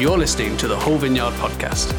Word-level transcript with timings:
You're 0.00 0.16
listening 0.16 0.56
to 0.56 0.66
the 0.66 0.78
Hull 0.78 0.96
Vineyard 0.96 1.32
podcast. 1.32 1.90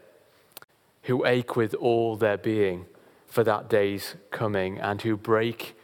who 1.03 1.25
ache 1.25 1.55
with 1.55 1.73
all 1.75 2.15
their 2.15 2.37
being 2.37 2.85
for 3.27 3.43
that 3.43 3.69
day's 3.69 4.15
coming, 4.31 4.79
and 4.79 5.01
who 5.01 5.17
break 5.17 5.75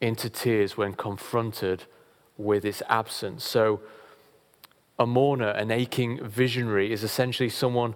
into 0.00 0.28
tears 0.28 0.76
when 0.76 0.92
confronted 0.94 1.84
with 2.36 2.64
its 2.64 2.82
absence. 2.88 3.44
So, 3.44 3.80
a 4.98 5.06
mourner, 5.06 5.50
an 5.50 5.70
aching 5.70 6.24
visionary, 6.24 6.92
is 6.92 7.02
essentially 7.02 7.48
someone 7.48 7.94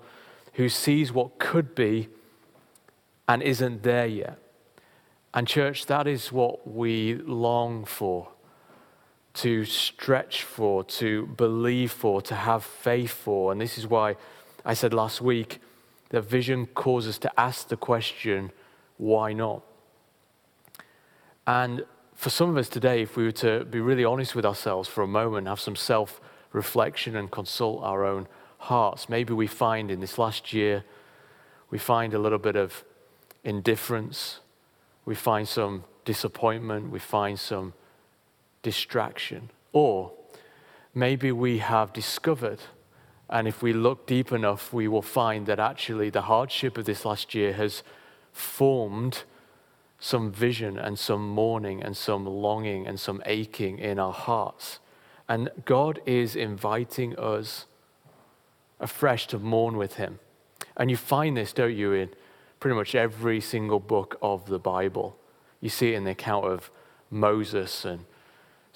who 0.54 0.68
sees 0.68 1.12
what 1.12 1.38
could 1.38 1.74
be 1.74 2.08
and 3.28 3.42
isn't 3.42 3.82
there 3.82 4.06
yet. 4.06 4.38
And, 5.34 5.46
church, 5.46 5.86
that 5.86 6.06
is 6.06 6.32
what 6.32 6.66
we 6.66 7.14
long 7.14 7.84
for 7.84 8.28
to 9.36 9.66
stretch 9.66 10.42
for, 10.42 10.82
to 10.84 11.26
believe 11.26 11.92
for, 11.92 12.22
to 12.22 12.34
have 12.34 12.64
faith 12.64 13.10
for. 13.10 13.52
And 13.52 13.60
this 13.60 13.76
is 13.76 13.86
why 13.86 14.16
I 14.64 14.72
said 14.74 14.94
last 14.94 15.20
week 15.20 15.60
that 16.08 16.22
vision 16.22 16.66
causes 16.66 17.10
us 17.10 17.18
to 17.18 17.40
ask 17.40 17.68
the 17.68 17.76
question, 17.76 18.50
why 18.96 19.34
not? 19.34 19.62
And 21.46 21.84
for 22.14 22.30
some 22.30 22.48
of 22.48 22.56
us 22.56 22.68
today, 22.70 23.02
if 23.02 23.16
we 23.16 23.24
were 23.24 23.32
to 23.32 23.64
be 23.66 23.78
really 23.78 24.04
honest 24.04 24.34
with 24.34 24.46
ourselves 24.46 24.88
for 24.88 25.02
a 25.02 25.06
moment, 25.06 25.46
have 25.46 25.60
some 25.60 25.76
self 25.76 26.20
reflection 26.52 27.14
and 27.14 27.30
consult 27.30 27.84
our 27.84 28.06
own 28.06 28.26
hearts, 28.58 29.08
maybe 29.08 29.34
we 29.34 29.46
find 29.46 29.90
in 29.90 30.00
this 30.00 30.16
last 30.16 30.54
year, 30.54 30.82
we 31.70 31.76
find 31.76 32.14
a 32.14 32.18
little 32.18 32.38
bit 32.38 32.56
of 32.56 32.84
indifference, 33.44 34.40
we 35.04 35.14
find 35.14 35.46
some 35.46 35.84
disappointment, 36.06 36.90
we 36.90 36.98
find 36.98 37.38
some 37.38 37.74
distraction. 38.66 39.48
Or 39.72 40.10
maybe 40.92 41.30
we 41.30 41.58
have 41.58 41.92
discovered, 41.92 42.58
and 43.30 43.46
if 43.46 43.62
we 43.62 43.72
look 43.72 44.08
deep 44.08 44.32
enough, 44.32 44.72
we 44.72 44.88
will 44.88 45.02
find 45.20 45.46
that 45.46 45.60
actually 45.60 46.10
the 46.10 46.22
hardship 46.22 46.76
of 46.76 46.84
this 46.84 47.04
last 47.04 47.32
year 47.32 47.52
has 47.52 47.84
formed 48.32 49.22
some 50.00 50.32
vision 50.32 50.76
and 50.76 50.98
some 50.98 51.28
mourning 51.28 51.80
and 51.80 51.96
some 51.96 52.26
longing 52.26 52.88
and 52.88 52.98
some 52.98 53.22
aching 53.24 53.78
in 53.78 54.00
our 54.00 54.12
hearts. 54.12 54.80
And 55.28 55.48
God 55.64 56.00
is 56.04 56.34
inviting 56.34 57.16
us 57.16 57.66
afresh 58.80 59.28
to 59.28 59.38
mourn 59.38 59.76
with 59.76 59.94
Him. 59.94 60.18
And 60.76 60.90
you 60.90 60.96
find 60.96 61.36
this, 61.36 61.52
don't 61.52 61.76
you, 61.76 61.92
in 61.92 62.08
pretty 62.58 62.74
much 62.74 62.96
every 62.96 63.40
single 63.40 63.78
book 63.78 64.18
of 64.20 64.46
the 64.46 64.58
Bible. 64.58 65.16
You 65.60 65.68
see 65.68 65.92
it 65.92 65.96
in 65.96 66.02
the 66.02 66.10
account 66.10 66.46
of 66.46 66.68
Moses 67.12 67.84
and 67.84 68.06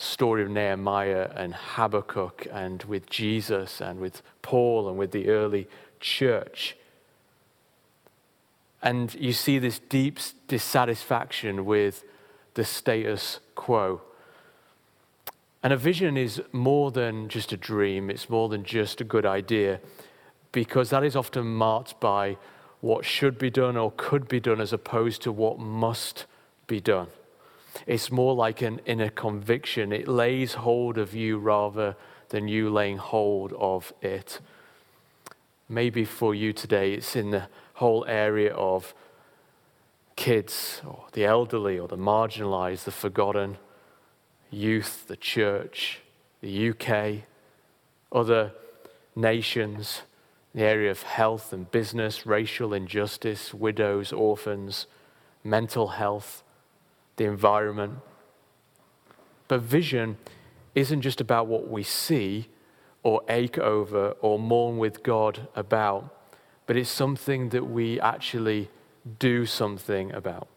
story 0.01 0.43
of 0.43 0.49
Nehemiah 0.49 1.31
and 1.37 1.55
Habakkuk 1.55 2.47
and 2.51 2.83
with 2.85 3.11
Jesus 3.11 3.83
and 3.83 4.01
with 4.01 4.23
Paul 4.41 4.89
and 4.89 4.97
with 4.97 5.13
the 5.13 5.29
early 5.29 5.69
church. 6.01 6.75
And 8.83 9.15
you 9.15 9.35
see 9.35 9.59
this 9.59 9.79
deep 9.79 10.19
dissatisfaction 10.49 11.67
with 11.67 12.03
the 12.55 12.65
status 12.65 13.41
quo. 13.55 14.01
And 15.63 15.71
a 15.71 15.77
vision 15.77 16.17
is 16.17 16.41
more 16.51 16.91
than 16.91 17.29
just 17.29 17.53
a 17.53 17.59
dream, 17.59 18.09
it's 18.09 18.31
more 18.31 18.49
than 18.49 18.65
just 18.65 19.03
a 19.03 19.05
good 19.05 19.27
idea, 19.27 19.81
because 20.51 20.89
that 20.89 21.05
is 21.05 21.15
often 21.15 21.45
marked 21.47 22.01
by 22.01 22.39
what 22.81 23.05
should 23.05 23.39
be 23.39 23.51
done 23.51 23.77
or 23.77 23.93
could 23.99 24.29
be 24.29 24.41
done 24.41 24.63
as 24.63 24.73
opposed 24.73 25.21
to 25.23 25.31
what 25.31 25.59
must 25.59 26.25
be 26.67 26.81
done. 26.81 27.09
It's 27.87 28.11
more 28.11 28.35
like 28.35 28.63
an 28.63 28.81
inner 28.87 29.11
conviction. 29.11 29.93
It 29.93 30.09
lays 30.09 30.55
hold 30.55 30.99
of 30.99 31.15
you 31.15 31.39
rather 31.39 31.97
than 32.29 32.49
you 32.49 32.71
laying 32.71 32.99
hold 32.99 33.53
of 33.55 33.93
it. 34.01 34.41
Maybe 35.69 36.05
for 36.05 36.35
you 36.35 36.53
today, 36.53 36.95
it's 36.95 37.15
in 37.15 37.31
the 37.31 37.49
whole 37.75 38.05
area 38.09 38.53
of 38.53 38.95
kids, 40.17 40.83
or 40.87 41.05
the 41.13 41.25
elderly, 41.25 41.79
or 41.79 41.89
the 41.89 41.97
marginalized, 41.97 42.85
the 42.85 42.91
forgotten, 42.91 43.57
youth, 44.51 45.07
the 45.07 45.17
church, 45.17 46.01
the 46.41 46.71
UK, 46.71 47.25
other 48.13 48.53
nations, 49.15 50.03
the 50.55 50.63
area 50.63 50.91
of 50.91 51.03
health 51.03 51.53
and 51.53 51.71
business, 51.71 52.27
racial 52.27 52.75
injustice, 52.75 53.55
widows, 53.55 54.13
orphans, 54.13 54.87
mental 55.45 55.89
health 55.89 56.43
the 57.21 57.27
environment. 57.27 57.99
But 59.47 59.61
vision 59.61 60.17
isn't 60.75 61.03
just 61.03 61.21
about 61.21 61.49
what 61.49 61.69
we 61.69 61.83
see 61.83 62.49
or 63.03 63.21
ache 63.29 63.59
over 63.59 64.13
or 64.23 64.39
mourn 64.39 64.79
with 64.79 65.03
God 65.03 65.47
about, 65.55 66.17
but 66.65 66.79
it's 66.79 66.89
something 66.89 67.51
that 67.51 67.69
we 67.69 68.01
actually 68.01 68.71
do 69.19 69.45
something 69.45 70.11
about. 70.13 70.49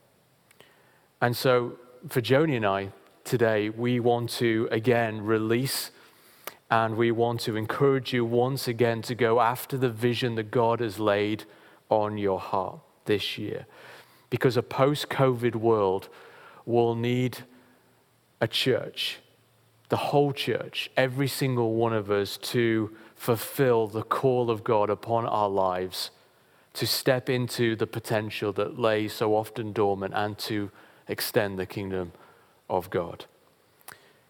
And 1.20 1.36
so 1.36 1.74
for 2.08 2.22
Joni 2.22 2.56
and 2.56 2.66
I 2.66 2.94
today, 3.26 3.70
we 3.70 4.00
want 4.00 4.30
to 4.42 4.70
again 4.72 5.22
release 5.22 5.92
and 6.72 6.96
we 6.96 7.12
want 7.12 7.42
to 7.42 7.58
encourage 7.58 8.14
you 8.14 8.24
once 8.24 8.70
again 8.70 9.02
to 9.02 9.16
go 9.16 9.42
after 9.42 9.78
the 9.78 9.90
vision 9.90 10.36
that 10.36 10.50
God 10.50 10.80
has 10.80 10.98
laid 10.98 11.44
on 11.90 12.18
your 12.18 12.40
heart 12.40 12.80
this 13.04 13.38
year. 13.38 13.66
Because 14.30 14.56
a 14.56 14.64
post 14.64 15.10
COVID 15.10 15.56
world 15.56 16.08
will 16.66 16.96
need 16.96 17.40
a 18.42 18.48
church, 18.48 19.20
the 19.90 19.98
whole 19.98 20.34
church, 20.34 20.90
every 20.98 21.28
single 21.28 21.74
one 21.76 21.94
of 21.94 22.10
us 22.12 22.38
to 22.38 22.96
fulfill 23.16 23.88
the 23.88 24.04
call 24.04 24.50
of 24.50 24.64
God 24.64 24.90
upon 24.90 25.26
our 25.26 25.50
lives, 25.50 26.12
to 26.74 26.88
step 26.88 27.30
into 27.30 27.76
the 27.76 27.88
potential 27.88 28.52
that 28.54 28.80
lay 28.80 29.08
so 29.08 29.36
often 29.36 29.72
dormant 29.72 30.14
and 30.16 30.38
to 30.40 30.72
extend 31.08 31.60
the 31.60 31.66
kingdom 31.66 32.12
of 32.70 32.90
God. 32.90 33.26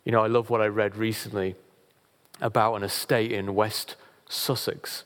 You 0.03 0.11
know, 0.11 0.21
I 0.21 0.27
love 0.27 0.49
what 0.49 0.61
I 0.61 0.67
read 0.67 0.95
recently 0.97 1.55
about 2.41 2.75
an 2.75 2.83
estate 2.83 3.31
in 3.31 3.55
West 3.55 3.95
Sussex. 4.27 5.05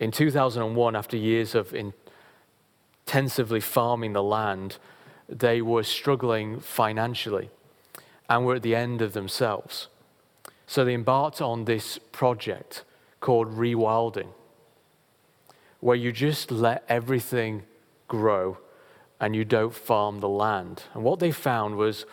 In 0.00 0.10
2001, 0.10 0.96
after 0.96 1.16
years 1.16 1.54
of 1.54 1.74
intensively 3.06 3.60
farming 3.60 4.12
the 4.12 4.22
land, 4.22 4.78
they 5.28 5.60
were 5.60 5.82
struggling 5.82 6.60
financially 6.60 7.50
and 8.28 8.44
were 8.44 8.56
at 8.56 8.62
the 8.62 8.74
end 8.74 9.02
of 9.02 9.12
themselves. 9.12 9.88
So 10.66 10.84
they 10.84 10.94
embarked 10.94 11.40
on 11.40 11.64
this 11.64 11.98
project 12.12 12.84
called 13.20 13.56
rewilding, 13.56 14.28
where 15.80 15.96
you 15.96 16.12
just 16.12 16.50
let 16.50 16.84
everything 16.88 17.62
grow 18.06 18.58
and 19.20 19.34
you 19.34 19.44
don't 19.44 19.74
farm 19.74 20.20
the 20.20 20.28
land. 20.28 20.84
And 20.94 21.02
what 21.02 21.18
they 21.18 21.30
found 21.30 21.76
was 21.76 22.06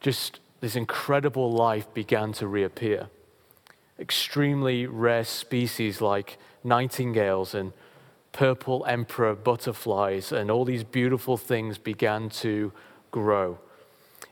just 0.00 0.40
this 0.60 0.76
incredible 0.76 1.50
life 1.52 1.92
began 1.94 2.32
to 2.34 2.46
reappear. 2.46 3.08
Extremely 3.98 4.86
rare 4.86 5.24
species 5.24 6.00
like 6.00 6.38
nightingales 6.62 7.54
and 7.54 7.72
purple 8.38 8.84
emperor 8.86 9.34
butterflies, 9.34 10.30
and 10.30 10.48
all 10.48 10.64
these 10.64 10.84
beautiful 10.84 11.36
things 11.36 11.76
began 11.76 12.28
to 12.28 12.72
grow. 13.10 13.58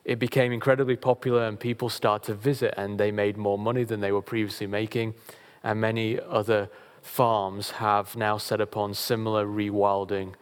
It 0.04 0.20
became 0.20 0.52
incredibly 0.52 0.94
popular, 0.94 1.48
and 1.48 1.58
people 1.58 1.88
started 1.88 2.26
to 2.26 2.34
visit, 2.34 2.72
and 2.76 3.00
they 3.00 3.10
made 3.10 3.36
more 3.36 3.58
money 3.58 3.82
than 3.82 3.98
they 3.98 4.12
were 4.12 4.22
previously 4.22 4.68
making, 4.68 5.14
and 5.64 5.80
many 5.80 6.20
other 6.20 6.70
farms 7.02 7.72
have 7.72 8.14
now 8.14 8.38
set 8.38 8.60
upon 8.60 8.94
similar 8.94 9.44
rewilding 9.44 10.34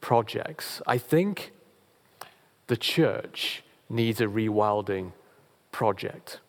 projects. 0.00 0.80
I 0.86 0.96
think 0.96 1.52
the 2.68 2.76
church 2.78 3.62
needs 3.90 4.22
a 4.22 4.28
rewilding 4.28 5.12
project. 5.72 6.40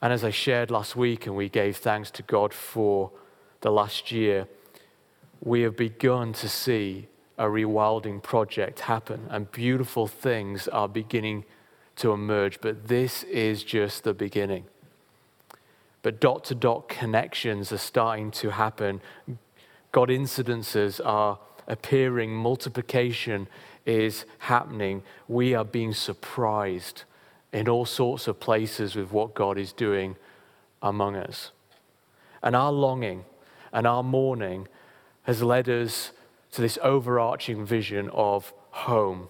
And 0.00 0.14
as 0.14 0.24
I 0.24 0.30
shared 0.30 0.70
last 0.70 0.96
week, 0.96 1.26
and 1.26 1.36
we 1.36 1.50
gave 1.50 1.76
thanks 1.76 2.10
to 2.12 2.22
God 2.22 2.54
for 2.54 3.10
the 3.60 3.70
last 3.70 4.10
year, 4.10 4.48
we 5.40 5.62
have 5.62 5.76
begun 5.76 6.32
to 6.34 6.48
see 6.48 7.08
a 7.38 7.44
rewilding 7.44 8.22
project 8.22 8.80
happen, 8.80 9.26
and 9.30 9.50
beautiful 9.50 10.06
things 10.06 10.68
are 10.68 10.88
beginning 10.88 11.44
to 11.96 12.12
emerge. 12.12 12.60
But 12.60 12.88
this 12.88 13.22
is 13.24 13.62
just 13.62 14.04
the 14.04 14.12
beginning. 14.12 14.64
But 16.02 16.20
dot 16.20 16.44
to 16.44 16.54
dot 16.54 16.88
connections 16.88 17.72
are 17.72 17.78
starting 17.78 18.30
to 18.32 18.50
happen. 18.50 19.00
God 19.92 20.08
incidences 20.08 21.00
are 21.04 21.38
appearing, 21.66 22.32
multiplication 22.34 23.48
is 23.86 24.24
happening. 24.38 25.02
We 25.28 25.54
are 25.54 25.64
being 25.64 25.94
surprised 25.94 27.04
in 27.52 27.68
all 27.68 27.86
sorts 27.86 28.28
of 28.28 28.40
places 28.40 28.94
with 28.94 29.12
what 29.12 29.34
God 29.34 29.58
is 29.58 29.72
doing 29.72 30.16
among 30.82 31.16
us. 31.16 31.50
And 32.42 32.54
our 32.54 32.72
longing 32.72 33.24
and 33.72 33.86
our 33.86 34.02
mourning 34.02 34.68
has 35.24 35.42
led 35.42 35.68
us 35.68 36.12
to 36.52 36.60
this 36.60 36.78
overarching 36.82 37.64
vision 37.64 38.08
of 38.10 38.52
home 38.70 39.28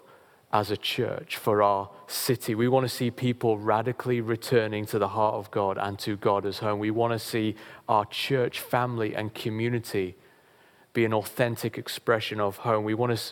as 0.53 0.71
a 0.71 0.77
church 0.77 1.37
for 1.37 1.63
our 1.63 1.89
city. 2.07 2.55
We 2.55 2.67
want 2.69 2.85
to 2.85 2.89
see 2.89 3.11
people 3.11 3.59
radically 3.59 4.21
returning 4.21 4.85
to 4.87 4.99
the 4.99 5.09
heart 5.09 5.35
of 5.35 5.51
God 5.51 5.79
and 5.79 5.99
to 6.01 6.17
God 6.17 6.45
as 6.45 6.59
home. 6.59 6.81
We 6.81 6.91
want 6.91 7.13
to 7.13 7.19
see 7.19 7.55
our 7.89 8.05
church 8.07 8.61
family 8.61 9.15
and 9.15 9.33
community 9.33 10.17
be 10.93 11.05
an 11.05 11.15
authentic 11.15 11.79
expression 11.79 12.41
of 12.41 12.59
home. 12.59 12.85
We 12.85 12.95
want 12.95 13.17
to 13.17 13.23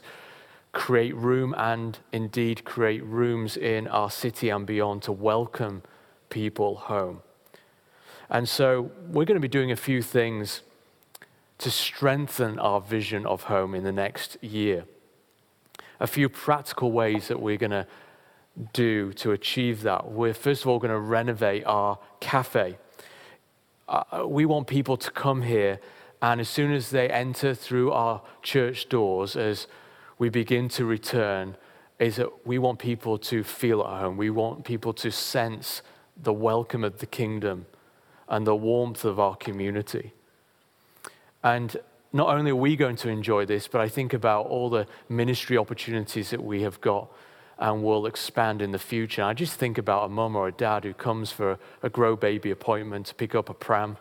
create 0.70 1.14
room 1.16 1.54
and 1.58 1.98
indeed 2.12 2.64
create 2.64 3.04
rooms 3.04 3.56
in 3.56 3.88
our 3.88 4.10
city 4.10 4.48
and 4.50 4.64
beyond 4.64 5.02
to 5.02 5.12
welcome 5.12 5.82
people 6.30 6.76
home. 6.76 7.22
And 8.30 8.48
so 8.48 8.90
we're 9.08 9.24
going 9.24 9.36
to 9.36 9.40
be 9.40 9.48
doing 9.48 9.72
a 9.72 9.76
few 9.76 10.02
things 10.02 10.62
to 11.58 11.70
strengthen 11.70 12.58
our 12.58 12.80
vision 12.80 13.26
of 13.26 13.44
home 13.44 13.74
in 13.74 13.84
the 13.84 13.92
next 13.92 14.42
year. 14.42 14.84
A 16.00 16.06
few 16.06 16.28
practical 16.28 16.92
ways 16.92 17.28
that 17.28 17.40
we're 17.40 17.56
going 17.56 17.72
to 17.72 17.86
do 18.72 19.12
to 19.14 19.32
achieve 19.32 19.82
that. 19.82 20.10
We're 20.10 20.34
first 20.34 20.62
of 20.62 20.68
all 20.68 20.78
going 20.78 20.92
to 20.92 20.98
renovate 20.98 21.64
our 21.66 21.98
cafe. 22.20 22.78
Uh, 23.88 24.26
we 24.26 24.44
want 24.44 24.66
people 24.66 24.96
to 24.96 25.10
come 25.10 25.42
here, 25.42 25.80
and 26.20 26.40
as 26.40 26.48
soon 26.48 26.72
as 26.72 26.90
they 26.90 27.08
enter 27.08 27.54
through 27.54 27.92
our 27.92 28.22
church 28.42 28.88
doors, 28.88 29.34
as 29.36 29.66
we 30.18 30.28
begin 30.28 30.68
to 30.68 30.84
return 30.84 31.56
is 31.98 32.16
that 32.16 32.46
we 32.46 32.58
want 32.58 32.78
people 32.78 33.18
to 33.18 33.42
feel 33.42 33.80
at 33.80 34.00
home. 34.00 34.16
We 34.16 34.30
want 34.30 34.64
people 34.64 34.92
to 34.94 35.10
sense 35.10 35.82
the 36.16 36.32
welcome 36.32 36.84
of 36.84 36.98
the 36.98 37.06
kingdom 37.06 37.66
and 38.28 38.46
the 38.46 38.54
warmth 38.54 39.04
of 39.04 39.18
our 39.18 39.34
community. 39.34 40.12
And 41.42 41.76
not 42.12 42.28
only 42.28 42.50
are 42.50 42.56
we 42.56 42.76
going 42.76 42.96
to 42.96 43.08
enjoy 43.08 43.46
this, 43.46 43.68
but 43.68 43.80
I 43.80 43.88
think 43.88 44.12
about 44.12 44.46
all 44.46 44.70
the 44.70 44.86
ministry 45.08 45.56
opportunities 45.56 46.30
that 46.30 46.42
we 46.42 46.62
have 46.62 46.80
got 46.80 47.10
and 47.58 47.82
will 47.82 48.06
expand 48.06 48.62
in 48.62 48.70
the 48.70 48.78
future. 48.78 49.22
I 49.22 49.34
just 49.34 49.54
think 49.54 49.78
about 49.78 50.04
a 50.04 50.08
mum 50.08 50.36
or 50.36 50.48
a 50.48 50.52
dad 50.52 50.84
who 50.84 50.94
comes 50.94 51.32
for 51.32 51.58
a 51.82 51.90
grow 51.90 52.16
baby 52.16 52.50
appointment 52.50 53.06
to 53.06 53.14
pick 53.14 53.34
up 53.34 53.50
a 53.50 53.54
pram. 53.54 53.96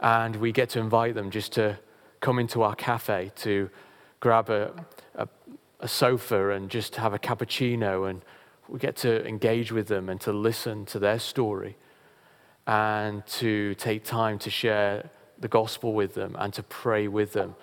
And 0.00 0.36
we 0.36 0.52
get 0.52 0.70
to 0.70 0.78
invite 0.78 1.14
them 1.14 1.30
just 1.30 1.52
to 1.52 1.78
come 2.20 2.38
into 2.38 2.62
our 2.62 2.74
cafe 2.74 3.32
to 3.36 3.68
grab 4.20 4.48
a, 4.48 4.72
a, 5.16 5.28
a 5.80 5.88
sofa 5.88 6.50
and 6.50 6.70
just 6.70 6.96
have 6.96 7.12
a 7.12 7.18
cappuccino, 7.18 8.08
and 8.08 8.22
we 8.68 8.78
get 8.78 8.96
to 8.96 9.26
engage 9.26 9.72
with 9.72 9.88
them 9.88 10.08
and 10.08 10.20
to 10.20 10.32
listen 10.32 10.86
to 10.86 10.98
their 10.98 11.18
story 11.18 11.76
and 12.66 13.24
to 13.26 13.74
take 13.74 14.04
time 14.04 14.38
to 14.40 14.50
share 14.50 15.10
the 15.38 15.48
gospel 15.48 15.92
with 15.92 16.14
them 16.14 16.36
and 16.38 16.52
to 16.54 16.62
pray 16.62 17.08
with 17.08 17.32
them. 17.32 17.54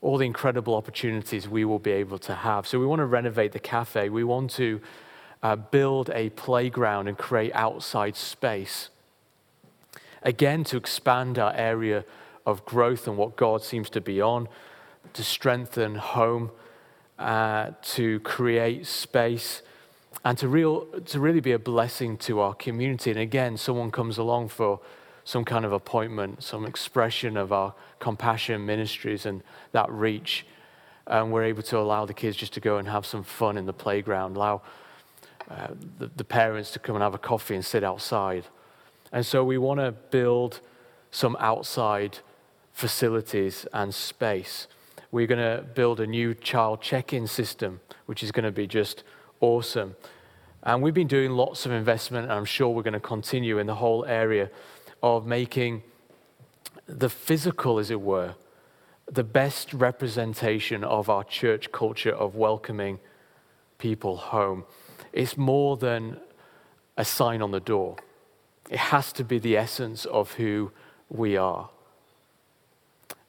All 0.00 0.18
the 0.18 0.26
incredible 0.26 0.74
opportunities 0.74 1.48
we 1.48 1.64
will 1.64 1.78
be 1.78 1.92
able 1.92 2.18
to 2.18 2.34
have. 2.34 2.66
So, 2.66 2.78
we 2.78 2.86
want 2.86 3.00
to 3.00 3.06
renovate 3.06 3.52
the 3.52 3.58
cafe. 3.58 4.08
We 4.08 4.24
want 4.24 4.50
to 4.52 4.80
uh, 5.42 5.56
build 5.56 6.10
a 6.10 6.30
playground 6.30 7.08
and 7.08 7.16
create 7.16 7.52
outside 7.54 8.16
space. 8.16 8.90
Again, 10.22 10.64
to 10.64 10.76
expand 10.76 11.38
our 11.38 11.52
area 11.54 12.04
of 12.44 12.64
growth 12.64 13.06
and 13.06 13.16
what 13.16 13.36
God 13.36 13.62
seems 13.62 13.90
to 13.90 14.00
be 14.00 14.20
on, 14.20 14.48
to 15.12 15.22
strengthen 15.22 15.96
home, 15.96 16.50
uh, 17.18 17.70
to 17.82 18.20
create 18.20 18.86
space, 18.86 19.62
and 20.24 20.36
to, 20.38 20.48
real, 20.48 20.86
to 21.06 21.20
really 21.20 21.40
be 21.40 21.52
a 21.52 21.58
blessing 21.58 22.16
to 22.18 22.40
our 22.40 22.54
community. 22.54 23.10
And 23.10 23.20
again, 23.20 23.56
someone 23.56 23.90
comes 23.90 24.18
along 24.18 24.48
for 24.48 24.80
some 25.26 25.44
kind 25.44 25.66
of 25.66 25.72
appointment, 25.72 26.42
some 26.42 26.64
expression 26.64 27.36
of 27.36 27.52
our 27.52 27.74
compassion 27.98 28.64
ministries 28.64 29.26
and 29.26 29.42
that 29.72 29.90
reach. 29.90 30.46
And 31.06 31.30
we're 31.30 31.44
able 31.44 31.62
to 31.64 31.76
allow 31.78 32.06
the 32.06 32.14
kids 32.14 32.34
just 32.34 32.54
to 32.54 32.60
go 32.60 32.78
and 32.78 32.88
have 32.88 33.04
some 33.04 33.22
fun 33.22 33.58
in 33.58 33.66
the 33.66 33.74
playground, 33.74 34.36
allow 34.36 34.62
uh, 35.50 35.68
the, 35.98 36.10
the 36.16 36.24
parents 36.24 36.70
to 36.70 36.78
come 36.78 36.96
and 36.96 37.02
have 37.02 37.14
a 37.14 37.18
coffee 37.18 37.54
and 37.54 37.64
sit 37.64 37.84
outside. 37.84 38.46
And 39.12 39.26
so 39.26 39.44
we 39.44 39.58
want 39.58 39.80
to 39.80 39.92
build 39.92 40.60
some 41.10 41.36
outside 41.38 42.20
facilities 42.72 43.66
and 43.74 43.94
space 43.94 44.66
we're 45.10 45.26
going 45.26 45.38
to 45.40 45.62
build 45.62 46.00
a 46.00 46.06
new 46.06 46.34
child 46.34 46.80
check 46.80 47.12
in 47.12 47.26
system, 47.26 47.80
which 48.06 48.22
is 48.22 48.32
going 48.32 48.44
to 48.44 48.52
be 48.52 48.66
just 48.66 49.02
awesome. 49.40 49.96
And 50.62 50.82
we've 50.82 50.94
been 50.94 51.06
doing 51.06 51.30
lots 51.30 51.64
of 51.64 51.72
investment, 51.72 52.24
and 52.24 52.32
I'm 52.32 52.44
sure 52.44 52.68
we're 52.68 52.82
going 52.82 52.94
to 52.94 53.00
continue 53.00 53.58
in 53.58 53.66
the 53.66 53.76
whole 53.76 54.04
area 54.04 54.50
of 55.02 55.26
making 55.26 55.82
the 56.86 57.08
physical, 57.08 57.78
as 57.78 57.90
it 57.90 58.00
were, 58.00 58.34
the 59.10 59.24
best 59.24 59.72
representation 59.72 60.82
of 60.82 61.08
our 61.08 61.24
church 61.24 61.70
culture 61.72 62.12
of 62.12 62.34
welcoming 62.34 62.98
people 63.78 64.16
home. 64.16 64.64
It's 65.12 65.36
more 65.36 65.76
than 65.76 66.18
a 66.96 67.04
sign 67.04 67.42
on 67.42 67.50
the 67.50 67.60
door, 67.60 67.96
it 68.70 68.78
has 68.78 69.12
to 69.12 69.24
be 69.24 69.38
the 69.38 69.56
essence 69.56 70.06
of 70.06 70.32
who 70.32 70.72
we 71.08 71.36
are. 71.36 71.70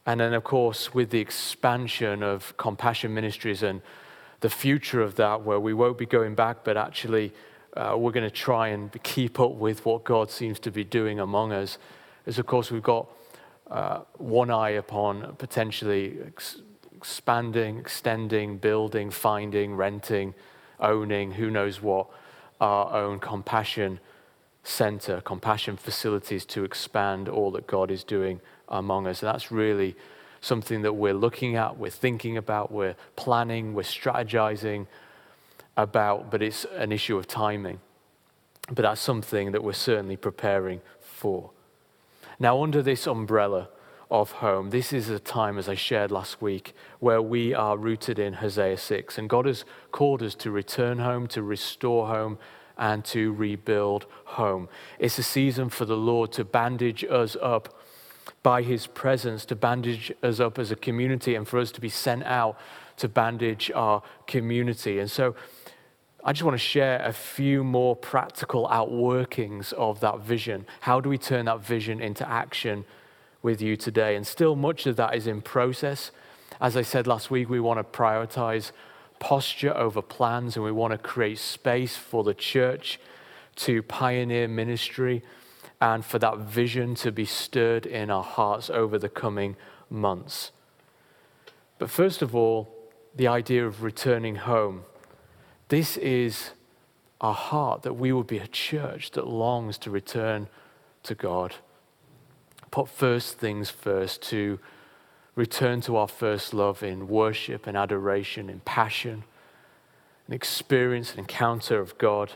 And 0.06 0.22
then, 0.22 0.34
of 0.34 0.44
course, 0.44 0.94
with 0.94 1.10
the 1.10 1.20
expansion 1.20 2.24
of 2.24 2.56
compassion 2.58 3.14
ministries 3.14 3.62
and 3.62 3.82
the 4.40 4.50
future 4.50 5.02
of 5.02 5.16
that, 5.16 5.42
where 5.42 5.60
we 5.60 5.74
won't 5.74 5.98
be 5.98 6.06
going 6.06 6.34
back, 6.34 6.64
but 6.64 6.78
actually 6.78 7.34
uh, 7.78 7.96
we're 7.96 8.12
going 8.12 8.30
to 8.30 8.36
try 8.36 8.70
and 8.70 8.92
keep 9.04 9.40
up 9.40 9.54
with 9.54 9.86
what 9.86 10.04
God 10.04 10.32
seems 10.32 10.60
to 10.60 10.72
be 10.72 10.84
doing 10.84 11.20
among 11.20 11.54
us, 11.54 11.78
is 12.26 12.40
of 12.40 12.46
course 12.46 12.72
we've 12.72 12.84
got 12.84 13.08
uh, 13.70 14.00
one 14.18 14.50
eye 14.50 14.72
upon 14.72 15.36
potentially 15.38 16.18
ex- 16.26 16.62
expanding, 16.96 17.78
extending, 17.78 18.58
building, 18.58 19.12
finding, 19.12 19.76
renting, 19.76 20.34
owning, 20.80 21.34
who 21.34 21.50
knows 21.50 21.82
what, 21.82 22.08
our 22.60 22.94
own 22.94 23.20
compassion 23.20 24.00
center, 24.64 25.22
compassion 25.22 25.78
facilities 25.78 26.46
to 26.46 26.64
expand 26.64 27.30
all 27.30 27.52
that 27.52 27.68
God 27.68 27.92
is 27.92 28.04
doing 28.04 28.42
among 28.68 29.08
us. 29.08 29.22
And 29.22 29.34
that's 29.34 29.52
really 29.52 29.96
something 30.42 30.82
that 30.82 30.94
we're 30.94 31.14
looking 31.14 31.56
at, 31.56 31.78
we're 31.78 31.90
thinking 31.90 32.38
about, 32.38 32.72
we're 32.72 32.96
planning, 33.16 33.74
we're 33.74 33.84
strategizing 33.84 34.88
about, 35.78 36.30
but 36.30 36.42
it's 36.42 36.66
an 36.76 36.92
issue 36.92 37.18
of 37.18 37.28
timing. 37.28 37.80
But 38.68 38.82
that's 38.82 39.00
something 39.00 39.54
that 39.54 39.64
we're 39.64 39.74
certainly 39.74 40.18
preparing 40.18 40.82
for. 41.00 41.52
Now, 42.40 42.62
under 42.62 42.82
this 42.82 43.08
umbrella 43.08 43.70
of 44.12 44.32
home, 44.32 44.72
this 44.72 44.92
is 44.92 45.10
a 45.10 45.20
time, 45.20 45.58
as 45.58 45.70
I 45.70 45.76
shared 45.76 46.12
last 46.12 46.42
week, 46.42 46.74
where 47.00 47.22
we 47.22 47.54
are 47.54 47.78
rooted 47.78 48.20
in 48.20 48.34
Hosea 48.34 48.78
6. 48.78 49.18
And 49.18 49.30
God 49.30 49.46
has 49.46 49.64
called 49.92 50.22
us 50.22 50.36
to 50.36 50.52
return 50.52 51.00
home, 51.00 51.28
to 51.28 51.42
restore 51.42 52.08
home, 52.08 52.38
and 52.78 53.06
to 53.06 53.32
rebuild 53.34 54.06
home. 54.26 54.68
It's 55.00 55.18
a 55.18 55.24
season 55.24 55.70
for 55.70 55.86
the 55.86 55.98
Lord 55.98 56.32
to 56.34 56.44
bandage 56.44 57.06
us 57.06 57.38
up 57.42 57.74
by 58.44 58.62
his 58.62 58.88
presence 58.88 59.46
to 59.46 59.56
bandage 59.56 60.12
us 60.24 60.40
up 60.40 60.60
as 60.60 60.72
a 60.72 60.76
community 60.76 61.36
and 61.36 61.48
for 61.48 61.60
us 61.60 61.72
to 61.72 61.82
be 61.82 61.90
sent 61.90 62.24
out 62.24 62.58
to 62.98 63.08
bandage 63.08 63.70
our 63.76 64.02
community. 64.26 65.00
And 65.00 65.10
so 65.10 65.36
I 66.28 66.34
just 66.34 66.44
want 66.44 66.56
to 66.56 66.58
share 66.58 67.02
a 67.06 67.14
few 67.14 67.64
more 67.64 67.96
practical 67.96 68.68
outworkings 68.68 69.72
of 69.72 70.02
that 70.02 70.20
vision. 70.20 70.66
How 70.82 71.00
do 71.00 71.08
we 71.08 71.18
turn 71.18 71.46
that 71.46 71.62
vision 71.62 72.02
into 72.02 72.28
action 72.28 72.84
with 73.42 73.62
you 73.62 73.78
today? 73.78 74.18
And 74.18 74.28
still, 74.28 74.58
much 74.58 74.86
of 74.88 74.98
that 74.98 75.16
is 75.16 75.26
in 75.26 75.42
process. 75.42 76.12
As 76.60 76.76
I 76.76 76.82
said 76.82 77.08
last 77.08 77.32
week, 77.32 77.50
we 77.50 77.62
want 77.62 77.80
to 77.80 77.98
prioritize 77.98 78.74
posture 79.20 79.74
over 79.78 80.02
plans 80.02 80.58
and 80.58 80.66
we 80.66 80.72
want 80.74 80.92
to 80.92 80.98
create 80.98 81.40
space 81.40 81.96
for 81.96 82.26
the 82.26 82.34
church 82.34 83.00
to 83.56 83.82
pioneer 83.82 84.50
ministry 84.50 85.24
and 85.80 86.04
for 86.04 86.20
that 86.20 86.40
vision 86.40 86.94
to 86.96 87.12
be 87.14 87.24
stirred 87.24 87.86
in 87.86 88.12
our 88.12 88.24
hearts 88.24 88.70
over 88.70 89.00
the 89.00 89.08
coming 89.08 89.56
months. 89.90 90.52
But 91.80 91.90
first 91.90 92.22
of 92.22 92.36
all, 92.36 92.68
the 93.16 93.30
idea 93.30 93.66
of 93.66 93.82
returning 93.82 94.36
home. 94.36 94.84
This 95.70 95.98
is 95.98 96.52
our 97.20 97.34
heart 97.34 97.82
that 97.82 97.94
we 97.94 98.14
would 98.14 98.28
be 98.28 98.38
a 98.38 98.48
church 98.48 99.12
that 99.12 99.28
longs 99.28 99.78
to 99.80 99.92
return 99.92 100.48
to 101.04 101.16
God. 101.16 101.56
Put 102.72 102.88
first 102.88 103.38
things 103.38 103.70
first, 103.70 104.22
to 104.24 104.60
return 105.36 105.82
to 105.82 105.96
our 105.98 106.08
first 106.08 106.54
love 106.54 106.84
in 106.84 107.08
worship 107.08 107.68
and 107.68 107.76
adoration, 107.76 108.50
in 108.50 108.62
passion, 108.62 109.24
an 110.28 110.34
experience, 110.34 111.14
an 111.14 111.20
encounter 111.20 111.80
of 111.80 111.98
God. 111.98 112.34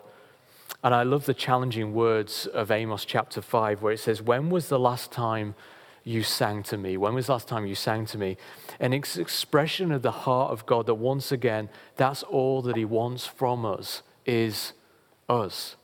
And 0.83 0.93
I 0.93 1.03
love 1.03 1.25
the 1.25 1.33
challenging 1.33 1.93
words 1.93 2.47
of 2.47 2.69
Amos 2.71 3.05
chapter 3.05 3.41
5, 3.41 3.81
where 3.81 3.93
it 3.93 3.99
says, 3.99 4.21
When 4.21 4.49
was 4.49 4.67
the 4.67 4.79
last 4.79 5.11
time 5.11 5.55
you 6.03 6.23
sang 6.23 6.63
to 6.63 6.77
me? 6.77 6.97
When 6.97 7.13
was 7.13 7.29
last 7.29 7.47
time 7.47 7.65
you 7.65 7.75
sang 7.75 8.05
to 8.07 8.17
me? 8.17 8.37
An 8.79 8.93
ex- 8.93 9.17
expression 9.17 9.91
of 9.91 10.01
the 10.01 10.11
heart 10.11 10.51
of 10.51 10.65
God 10.65 10.85
that 10.87 10.95
once 10.95 11.31
again, 11.31 11.69
that's 11.95 12.23
all 12.23 12.61
that 12.63 12.75
He 12.75 12.85
wants 12.85 13.27
from 13.27 13.65
us 13.65 14.01
is 14.25 14.73
us. 15.29 15.75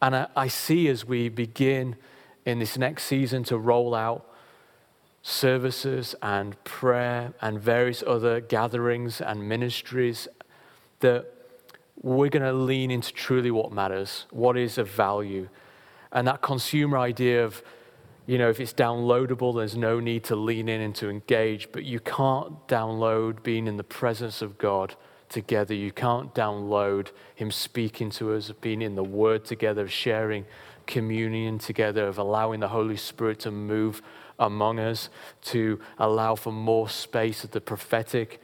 And 0.00 0.16
I, 0.16 0.26
I 0.34 0.48
see 0.48 0.88
as 0.88 1.04
we 1.04 1.28
begin 1.28 1.96
in 2.46 2.58
this 2.58 2.78
next 2.78 3.04
season 3.04 3.44
to 3.44 3.58
roll 3.58 3.94
out 3.94 4.24
services 5.22 6.14
and 6.22 6.62
prayer 6.64 7.34
and 7.42 7.60
various 7.60 8.02
other 8.06 8.40
gatherings 8.40 9.20
and 9.20 9.46
ministries 9.46 10.28
that 11.00 11.26
we're 12.00 12.28
going 12.28 12.44
to 12.44 12.52
lean 12.52 12.90
into 12.90 13.12
truly 13.12 13.50
what 13.50 13.72
matters, 13.72 14.26
what 14.30 14.56
is 14.56 14.78
of 14.78 14.88
value. 14.88 15.48
And 16.12 16.26
that 16.28 16.40
consumer 16.40 16.96
idea 16.96 17.44
of 17.44 17.62
you 18.28 18.36
know, 18.36 18.50
if 18.50 18.60
it's 18.60 18.74
downloadable, 18.74 19.56
there's 19.56 19.74
no 19.74 20.00
need 20.00 20.22
to 20.24 20.36
lean 20.36 20.68
in 20.68 20.82
and 20.82 20.94
to 20.96 21.08
engage, 21.08 21.72
but 21.72 21.84
you 21.84 21.98
can't 21.98 22.68
download 22.68 23.42
being 23.42 23.66
in 23.66 23.78
the 23.78 23.82
presence 23.82 24.42
of 24.42 24.58
God 24.58 24.94
together. 25.30 25.72
You 25.72 25.92
can't 25.92 26.34
download 26.34 27.08
Him 27.34 27.50
speaking 27.50 28.10
to 28.10 28.34
us, 28.34 28.52
being 28.60 28.82
in 28.82 28.96
the 28.96 29.02
Word 29.02 29.46
together, 29.46 29.88
sharing 29.88 30.44
communion 30.86 31.58
together, 31.58 32.06
of 32.06 32.18
allowing 32.18 32.60
the 32.60 32.68
Holy 32.68 32.98
Spirit 32.98 33.38
to 33.40 33.50
move 33.50 34.02
among 34.38 34.78
us, 34.78 35.08
to 35.44 35.80
allow 35.98 36.34
for 36.34 36.52
more 36.52 36.86
space 36.86 37.44
of 37.44 37.52
the 37.52 37.62
prophetic, 37.62 38.42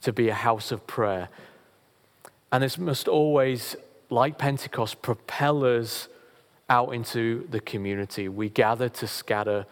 to 0.00 0.12
be 0.12 0.30
a 0.30 0.34
house 0.34 0.72
of 0.72 0.84
prayer. 0.88 1.28
And 2.50 2.64
this 2.64 2.76
must 2.76 3.06
always, 3.06 3.76
like 4.10 4.36
Pentecost, 4.36 5.00
propel 5.00 5.64
us 5.64 6.08
out 6.72 6.94
into 6.94 7.46
the 7.50 7.60
community. 7.60 8.30
We 8.30 8.48
gather 8.48 8.88
to 8.88 9.06
scatter. 9.06 9.66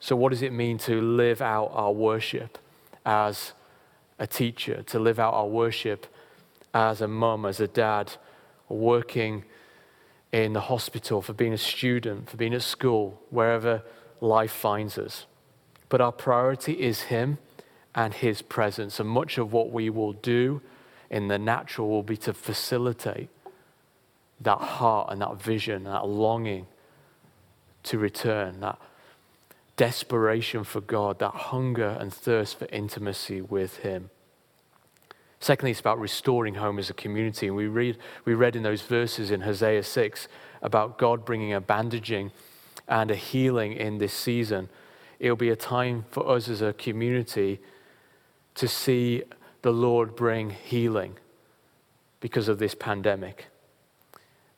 So, 0.00 0.16
what 0.16 0.30
does 0.30 0.40
it 0.40 0.52
mean 0.52 0.78
to 0.78 0.98
live 0.98 1.42
out 1.42 1.70
our 1.74 1.92
worship 1.92 2.56
as 3.04 3.52
a 4.18 4.26
teacher, 4.26 4.82
to 4.84 4.98
live 4.98 5.18
out 5.18 5.34
our 5.34 5.46
worship 5.46 6.06
as 6.72 7.02
a 7.02 7.06
mum, 7.06 7.44
as 7.44 7.60
a 7.60 7.68
dad, 7.68 8.14
working 8.70 9.44
in 10.32 10.54
the 10.54 10.60
hospital, 10.60 11.20
for 11.20 11.34
being 11.34 11.52
a 11.52 11.58
student, 11.58 12.30
for 12.30 12.38
being 12.38 12.54
at 12.54 12.62
school, 12.62 13.20
wherever 13.28 13.82
life 14.22 14.52
finds 14.52 14.96
us? 14.96 15.26
But 15.90 16.00
our 16.00 16.12
priority 16.12 16.72
is 16.80 17.02
Him 17.02 17.36
and 17.94 18.14
His 18.14 18.40
presence. 18.40 18.98
And 18.98 19.08
much 19.10 19.36
of 19.36 19.52
what 19.52 19.70
we 19.70 19.90
will 19.90 20.14
do 20.14 20.62
in 21.10 21.28
the 21.28 21.38
natural 21.38 21.88
will 21.88 22.02
be 22.02 22.16
to 22.16 22.32
facilitate 22.32 23.28
that 24.40 24.58
heart 24.58 25.08
and 25.10 25.20
that 25.20 25.40
vision, 25.40 25.84
that 25.84 26.06
longing 26.06 26.66
to 27.84 27.98
return, 27.98 28.60
that 28.60 28.78
desperation 29.76 30.64
for 30.64 30.80
God, 30.80 31.18
that 31.18 31.34
hunger 31.34 31.96
and 32.00 32.12
thirst 32.12 32.58
for 32.58 32.66
intimacy 32.66 33.40
with 33.40 33.78
Him. 33.78 34.10
Secondly, 35.40 35.70
it's 35.70 35.80
about 35.80 36.00
restoring 36.00 36.54
home 36.54 36.78
as 36.78 36.90
a 36.90 36.94
community. 36.94 37.46
And 37.46 37.56
we 37.56 37.66
read, 37.66 37.98
we 38.24 38.34
read 38.34 38.56
in 38.56 38.62
those 38.62 38.82
verses 38.82 39.30
in 39.30 39.42
Hosea 39.42 39.82
6 39.82 40.28
about 40.62 40.98
God 40.98 41.24
bringing 41.24 41.52
a 41.52 41.60
bandaging 41.60 42.32
and 42.88 43.10
a 43.10 43.16
healing 43.16 43.72
in 43.72 43.98
this 43.98 44.12
season. 44.12 44.68
It'll 45.18 45.36
be 45.36 45.50
a 45.50 45.56
time 45.56 46.04
for 46.10 46.28
us 46.28 46.48
as 46.48 46.62
a 46.62 46.72
community 46.72 47.60
to 48.54 48.66
see 48.66 49.22
the 49.62 49.72
Lord 49.72 50.16
bring 50.16 50.50
healing 50.50 51.18
because 52.20 52.48
of 52.48 52.58
this 52.58 52.74
pandemic 52.74 53.46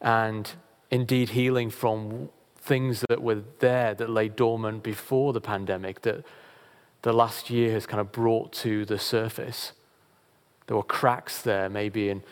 and 0.00 0.52
indeed 0.90 1.31
healing 1.31 1.71
from 1.71 2.28
things 2.57 3.05
that 3.09 3.23
were 3.23 3.43
there 3.61 3.95
that 3.95 4.11
lay 4.11 4.28
dormant 4.28 4.83
before 4.83 5.33
the 5.33 5.40
pandemic 5.40 6.02
that 6.02 6.25
the 7.02 7.12
last 7.12 7.50
year 7.50 7.73
has 7.73 7.87
kind 7.87 8.00
of 8.00 8.12
brought 8.12 8.52
to 8.52 8.85
the 8.85 8.99
surface. 8.99 9.73
There 10.67 10.76
were 10.76 10.83
cracks 10.83 11.43
there, 11.43 11.69
maybe 11.69 12.11
in 12.11 12.23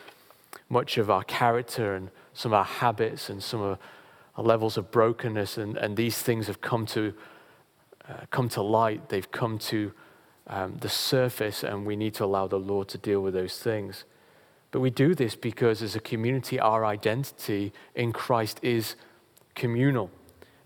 much 0.68 0.98
of 0.98 1.10
our 1.10 1.22
character 1.22 1.94
and 1.94 2.10
some 2.34 2.52
of 2.52 2.58
our 2.58 2.64
habits 2.64 3.30
and 3.30 3.42
some 3.42 3.62
of 3.62 3.78
our 4.36 4.44
levels 4.44 4.76
of 4.76 4.90
brokenness, 4.90 5.56
and, 5.56 5.76
and 5.78 5.96
these 5.96 6.20
things 6.20 6.46
have 6.46 6.60
come 6.60 6.84
to, 6.86 7.14
uh, 8.08 8.26
come 8.30 8.48
to 8.50 8.60
light. 8.60 9.08
They've 9.08 9.30
come 9.30 9.58
to 9.58 9.92
um, 10.48 10.76
the 10.80 10.88
surface, 10.90 11.62
and 11.62 11.86
we 11.86 11.96
need 11.96 12.14
to 12.14 12.24
allow 12.24 12.46
the 12.46 12.58
Lord 12.58 12.88
to 12.88 12.98
deal 12.98 13.20
with 13.22 13.32
those 13.32 13.58
things. 13.58 14.04
But 14.76 14.82
we 14.82 14.90
do 14.90 15.14
this 15.14 15.34
because, 15.36 15.80
as 15.80 15.96
a 15.96 16.00
community, 16.00 16.60
our 16.60 16.84
identity 16.84 17.72
in 17.94 18.12
Christ 18.12 18.60
is 18.60 18.94
communal. 19.54 20.10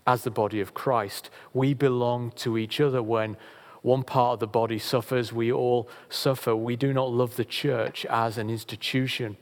As 0.05 0.25
the 0.25 0.29
body 0.29 0.59
of 0.59 0.73
Christ, 0.73 1.29
we 1.53 1.73
belong 1.73 2.31
to 2.31 2.57
each 2.57 2.81
other. 2.81 3.01
When 3.01 3.37
one 3.83 4.03
part 4.03 4.33
of 4.33 4.39
the 4.41 4.47
body 4.47 4.79
suffers, 4.79 5.31
we 5.31 5.49
all 5.49 5.87
suffer. 6.09 6.53
We 6.53 6.75
do 6.75 6.91
not 6.91 7.09
love 7.09 7.37
the 7.37 7.45
church 7.45 8.05
as 8.07 8.37
an 8.37 8.49
institution 8.49 9.37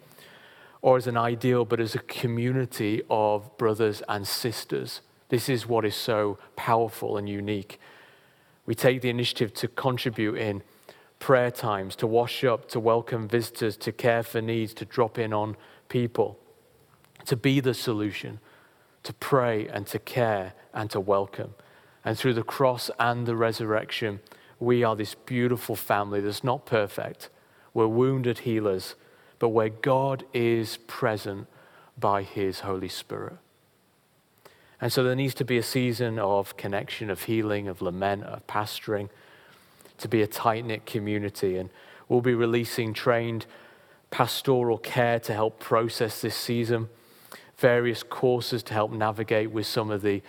or 0.84 0.98
as 0.98 1.08
an 1.08 1.18
ideal, 1.18 1.66
but 1.66 1.80
as 1.80 1.96
a 1.96 2.00
community 2.02 3.02
of 3.10 3.58
brothers 3.58 4.04
and 4.08 4.28
sisters. 4.28 5.02
This 5.30 5.50
is 5.50 5.66
what 5.66 5.84
is 5.84 5.96
so 5.96 6.38
powerful 6.56 7.18
and 7.18 7.28
unique. 7.28 7.80
We 8.68 8.76
take 8.76 9.02
the 9.02 9.10
initiative 9.10 9.52
to 9.56 9.68
contribute 9.68 10.36
in 10.36 10.62
prayer 11.20 11.52
times, 11.52 11.96
to 11.98 12.08
wash 12.08 12.44
up, 12.44 12.68
to 12.70 12.80
welcome 12.80 13.28
visitors, 13.28 13.78
to 13.78 13.92
care 13.92 14.24
for 14.24 14.42
needs, 14.42 14.74
to 14.74 14.86
drop 14.86 15.20
in 15.20 15.34
on 15.34 15.56
people, 15.90 16.40
to 17.26 17.36
be 17.36 17.60
the 17.60 17.74
solution, 17.74 18.40
to 19.04 19.14
pray 19.14 19.68
and 19.68 19.86
to 19.88 20.00
care 20.00 20.54
and 20.74 20.90
to 20.90 21.00
welcome. 21.00 21.54
And 22.04 22.18
through 22.18 22.34
the 22.34 22.44
cross 22.44 22.90
and 23.00 23.26
the 23.26 23.36
resurrection, 23.36 24.22
we 24.60 24.84
are 24.84 24.96
this 24.96 25.16
beautiful 25.16 25.76
family 25.76 26.22
that's 26.22 26.44
not 26.44 26.66
perfect. 26.66 27.30
We're 27.74 27.88
wounded 27.88 28.40
healers, 28.40 28.96
but 29.38 29.50
where 29.50 29.70
God 29.70 30.26
is 30.34 30.78
present 30.78 31.48
by 31.98 32.24
his 32.24 32.62
Holy 32.62 32.90
Spirit. 32.90 33.38
And 34.82 34.92
so 34.94 35.04
there 35.04 35.16
needs 35.16 35.34
to 35.36 35.46
be 35.46 35.58
a 35.58 35.64
season 35.64 36.18
of 36.20 36.56
connection, 36.56 37.10
of 37.10 37.24
healing, 37.24 37.68
of 37.68 37.82
lament, 37.82 38.24
of 38.24 38.48
pastoring 38.48 39.10
to 40.00 40.08
be 40.08 40.22
a 40.22 40.28
tight 40.28 40.66
knit 40.66 40.86
community. 40.86 41.58
And 41.58 41.70
we'll 42.08 42.22
be 42.22 42.34
releasing 42.34 42.94
trained 42.94 43.46
pastoral 44.12 44.78
care 44.78 45.20
to 45.20 45.34
help 45.34 45.60
process 45.60 46.22
this 46.22 46.36
season, 46.36 46.90
various 47.58 48.04
courses 48.04 48.64
to 48.64 48.74
help 48.74 48.92
navigate 48.92 49.52
with 49.52 49.66
some 49.66 49.92
of 49.92 50.02
the 50.02 50.22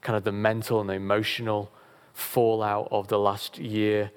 kind 0.00 0.16
of 0.16 0.24
the 0.24 0.32
mental 0.32 0.80
and 0.80 0.90
emotional 0.90 1.70
fallout 2.12 2.88
of 2.90 3.08
the 3.08 3.18
last 3.18 3.58
year. 3.58 4.10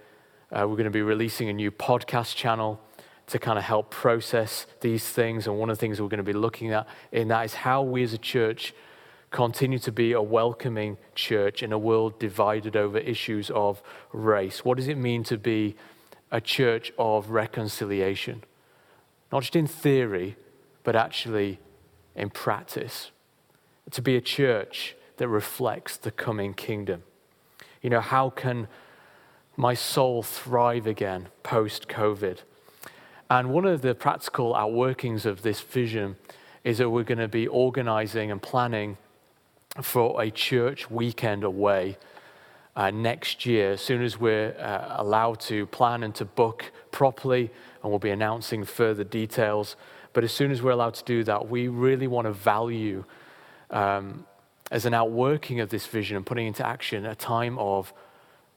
Uh, 0.51 0.65
we're 0.67 0.75
going 0.75 0.85
to 0.85 0.89
be 0.89 1.01
releasing 1.01 1.49
a 1.49 1.53
new 1.53 1.71
podcast 1.71 2.35
channel 2.35 2.81
to 3.27 3.39
kind 3.39 3.57
of 3.57 3.63
help 3.63 3.89
process 3.89 4.67
these 4.81 5.07
things. 5.07 5.47
And 5.47 5.57
one 5.57 5.69
of 5.69 5.77
the 5.77 5.79
things 5.79 6.01
we're 6.01 6.07
going 6.07 6.17
to 6.17 6.23
be 6.23 6.33
looking 6.33 6.71
at 6.71 6.87
in 7.11 7.27
that 7.29 7.45
is 7.45 7.53
how 7.53 7.81
we 7.81 8.03
as 8.03 8.13
a 8.13 8.17
church 8.17 8.73
continue 9.32 9.79
to 9.79 9.91
be 9.91 10.12
a 10.12 10.22
welcoming 10.22 10.98
church 11.13 11.62
in 11.62 11.72
a 11.72 11.77
world 11.77 12.20
divided 12.20 12.75
over 12.75 12.98
issues 12.98 13.50
of 13.50 13.82
race? 14.13 14.63
What 14.63 14.77
does 14.77 14.88
it 14.88 14.98
mean 14.98 15.24
to 15.25 15.38
be 15.38 15.75
a 16.32 16.39
church 16.41 16.91
of 16.98 17.29
reconciliation? 17.29 18.44
Not 19.32 19.41
just 19.41 19.55
in 19.55 19.67
theory, 19.67 20.38
but 20.84 20.96
actually 20.96 21.60
in 22.15 22.29
practice. 22.29 23.12
To 23.91 24.01
be 24.01 24.15
a 24.15 24.22
church 24.22 24.96
that 25.17 25.27
reflects 25.27 25.98
the 25.98 26.12
coming 26.12 26.53
kingdom. 26.53 27.03
You 27.82 27.89
know, 27.89 28.01
how 28.01 28.29
can 28.29 28.67
my 29.55 29.74
soul 29.74 30.24
thrive 30.24 30.88
again 30.88 31.27
post 31.44 31.88
COVID? 31.88 32.39
And 33.29 33.50
one 33.50 33.65
of 33.65 33.82
the 33.82 33.96
practical 33.96 34.53
outworkings 34.53 35.25
of 35.25 35.41
this 35.41 35.62
vision 35.62 36.15
is 36.63 36.77
that 36.79 36.89
we're 36.89 37.03
going 37.03 37.20
to 37.20 37.27
be 37.27 37.48
organizing 37.48 38.32
and 38.32 38.41
planning 38.41 38.98
for 39.82 40.22
a 40.22 40.29
church 40.32 40.89
weekend 40.89 41.44
away 41.44 41.98
uh, 42.75 42.91
next 42.91 43.46
year, 43.46 43.72
as 43.72 43.82
soon 43.82 44.01
as 44.01 44.20
we're 44.20 44.55
uh, 44.60 44.96
allowed 45.01 45.39
to 45.39 45.65
plan 45.67 46.03
and 46.03 46.13
to 46.15 46.25
book 46.25 46.72
properly, 46.91 47.51
and 47.82 47.91
we'll 47.91 48.00
be 48.00 48.10
announcing 48.10 48.65
further 48.65 49.03
details. 49.03 49.75
But 50.13 50.24
as 50.24 50.32
soon 50.32 50.51
as 50.51 50.62
we're 50.62 50.72
allowed 50.72 50.96
to 50.96 51.03
do 51.03 51.24
that, 51.24 51.50
we 51.50 51.67
really 51.67 52.08
want 52.08 52.25
to 52.25 52.34
value 52.34 53.05
um, 53.70 54.25
as 54.72 54.86
an 54.86 54.94
outworking 54.94 55.60
of 55.60 55.70
this 55.70 55.86
vision 55.86 56.17
and 56.17 56.25
putting 56.25 56.48
into 56.48 56.65
action 56.65 57.05
a 57.05 57.15
time 57.15 57.58
of 57.60 57.94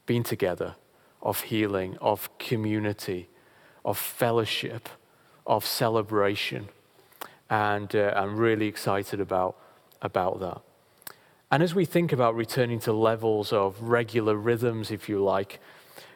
being 0.07 0.23
together, 0.23 0.75
of 1.23 1.43
healing, 1.43 1.97
of 2.01 2.37
community, 2.39 3.29
of 3.85 3.99
fellowship, 3.99 4.89
of 5.47 5.65
celebration. 5.65 6.69
And 7.51 7.95
uh, 7.95 8.13
I'm 8.17 8.37
really 8.37 8.67
excited 8.67 9.21
about, 9.21 9.57
about 10.03 10.41
that. 10.41 10.68
And 11.51 11.63
as 11.63 11.75
we 11.75 11.87
think 11.87 12.13
about 12.13 12.35
returning 12.35 12.79
to 12.81 12.93
levels 12.93 13.55
of 13.55 13.81
regular 13.81 14.37
rhythms, 14.37 14.91
if 14.91 15.09
you 15.09 15.25
like, 15.25 15.61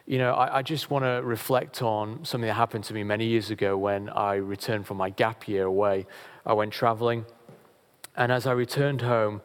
you 0.05 0.19
know, 0.19 0.35
I, 0.35 0.59
I 0.59 0.63
just 0.63 0.91
want 0.91 1.07
to 1.07 1.23
reflect 1.25 1.81
on 1.81 2.23
something 2.23 2.47
that 2.49 2.55
happened 2.55 2.85
to 2.85 2.95
me 2.95 3.03
many 3.03 3.25
years 3.25 3.51
ago 3.51 3.79
when 3.79 4.11
I 4.11 4.35
returned 4.35 4.87
from 4.87 4.99
my 4.99 5.09
gap 5.09 5.49
year 5.49 5.65
away. 5.65 6.07
I 6.45 6.53
went 6.53 6.73
traveling, 6.75 7.25
and 8.15 8.31
as 8.31 8.47
I 8.47 8.53
returned 8.53 9.01
home, 9.01 9.41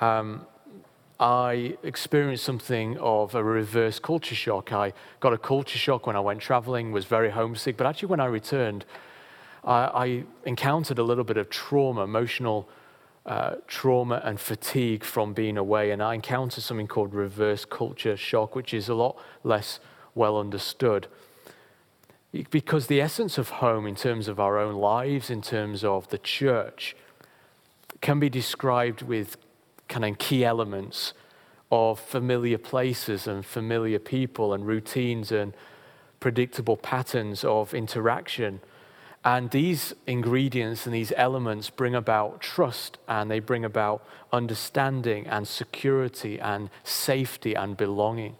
um, 0.00 0.46
I 1.20 1.76
experienced 1.84 2.42
something 2.42 2.98
of 2.98 3.36
a 3.36 3.44
reverse 3.44 4.00
culture 4.00 4.34
shock. 4.34 4.72
I 4.72 4.94
got 5.20 5.32
a 5.32 5.38
culture 5.38 5.78
shock 5.78 6.08
when 6.08 6.16
I 6.16 6.20
went 6.20 6.40
traveling, 6.40 6.90
was 6.90 7.04
very 7.04 7.30
homesick, 7.30 7.76
but 7.76 7.86
actually, 7.86 8.08
when 8.08 8.20
I 8.20 8.26
returned, 8.26 8.84
I, 9.62 9.74
I 9.74 10.24
encountered 10.44 10.98
a 10.98 11.04
little 11.04 11.22
bit 11.24 11.36
of 11.36 11.50
trauma, 11.50 12.02
emotional 12.02 12.68
uh, 13.30 13.54
trauma 13.68 14.20
and 14.24 14.40
fatigue 14.40 15.04
from 15.04 15.32
being 15.32 15.56
away. 15.56 15.92
And 15.92 16.02
I 16.02 16.14
encountered 16.14 16.64
something 16.64 16.88
called 16.88 17.14
reverse 17.14 17.64
culture 17.64 18.16
shock, 18.16 18.56
which 18.56 18.74
is 18.74 18.88
a 18.88 18.94
lot 18.94 19.16
less 19.44 19.78
well 20.16 20.36
understood. 20.36 21.06
Because 22.50 22.88
the 22.88 23.00
essence 23.00 23.38
of 23.38 23.50
home, 23.50 23.86
in 23.86 23.94
terms 23.94 24.26
of 24.26 24.40
our 24.40 24.58
own 24.58 24.74
lives, 24.74 25.30
in 25.30 25.42
terms 25.42 25.84
of 25.84 26.08
the 26.08 26.18
church, 26.18 26.96
can 28.00 28.18
be 28.18 28.28
described 28.28 29.02
with 29.02 29.36
kind 29.88 30.04
of 30.04 30.18
key 30.18 30.44
elements 30.44 31.12
of 31.70 32.00
familiar 32.00 32.58
places 32.58 33.28
and 33.28 33.46
familiar 33.46 34.00
people 34.00 34.52
and 34.52 34.66
routines 34.66 35.30
and 35.30 35.54
predictable 36.18 36.76
patterns 36.76 37.44
of 37.44 37.74
interaction 37.74 38.60
and 39.24 39.50
these 39.50 39.92
ingredients 40.06 40.86
and 40.86 40.94
these 40.94 41.12
elements 41.16 41.68
bring 41.68 41.94
about 41.94 42.40
trust 42.40 42.96
and 43.06 43.30
they 43.30 43.38
bring 43.38 43.64
about 43.64 44.02
understanding 44.32 45.26
and 45.26 45.46
security 45.46 46.40
and 46.40 46.70
safety 46.84 47.54
and 47.54 47.76
belonging. 47.76 48.36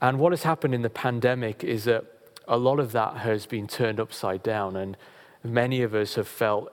And 0.00 0.18
what 0.18 0.32
has 0.32 0.44
happened 0.44 0.74
in 0.74 0.82
the 0.82 0.90
pandemic 0.90 1.64
is 1.64 1.84
that 1.84 2.04
a 2.46 2.56
lot 2.56 2.78
of 2.78 2.92
that 2.92 3.16
has 3.18 3.46
been 3.46 3.66
turned 3.66 3.98
upside 3.98 4.42
down, 4.42 4.76
and 4.76 4.96
many 5.42 5.82
of 5.82 5.94
us 5.94 6.14
have 6.14 6.28
felt 6.28 6.72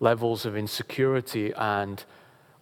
levels 0.00 0.44
of 0.46 0.56
insecurity 0.56 1.52
and 1.54 2.02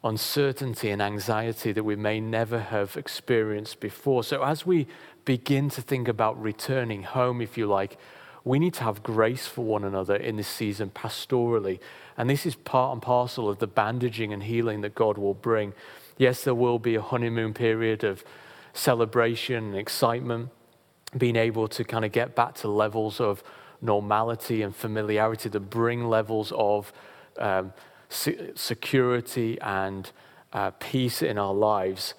uncertainty 0.03 0.91
and 0.91 1.01
anxiety 1.01 1.73
that 1.73 1.85
we 1.85 1.97
may 1.97 2.21
never 2.21 2.59
have 2.59 2.97
experienced 2.97 3.81
before. 3.81 4.25
So, 4.25 4.43
as 4.43 4.67
we 4.67 4.87
begin 5.25 5.69
to 5.71 5.83
think 5.83 6.09
about 6.09 6.41
returning 6.43 7.05
home, 7.05 7.41
if 7.41 7.57
you 7.57 7.67
like, 7.67 7.97
we 8.45 8.59
need 8.59 8.75
to 8.75 8.85
have 8.85 9.03
grace 9.03 9.47
for 9.47 9.65
one 9.65 9.85
another 9.85 10.17
in 10.17 10.37
this 10.37 10.49
season 10.49 10.91
pastorally. 10.91 11.79
And 12.17 12.29
this 12.29 12.47
is 12.47 12.55
part 12.55 12.93
and 12.93 13.03
parcel 13.03 13.49
of 13.49 13.59
the 13.59 13.67
bandaging 13.67 14.33
and 14.33 14.43
healing 14.43 14.81
that 14.83 14.95
God 14.95 15.19
will 15.19 15.35
bring. 15.35 15.73
Yes, 16.17 16.45
there 16.45 16.55
will 16.55 16.79
be 16.79 16.95
a 16.95 17.03
honeymoon 17.03 17.55
period 17.55 18.05
of 18.05 18.25
celebration 18.73 19.65
and 19.65 19.77
excitement, 19.77 20.51
being 21.17 21.37
able 21.37 21.69
to 21.69 21.85
kind 21.85 22.05
of 22.05 22.13
get 22.13 22.35
back 22.35 22.55
to 22.57 22.69
levels 22.69 23.21
of 23.21 23.43
normality 23.83 24.63
and 24.63 24.75
familiarity 24.75 25.49
that 25.49 25.61
bring 25.61 26.09
levels 26.09 26.53
of 26.55 26.93
um, 27.39 27.73
security 28.09 29.59
and 29.61 30.11
uh, 30.53 30.71
peace 30.79 31.23
in 31.23 31.39
our 31.39 31.55
lives. 31.55 32.15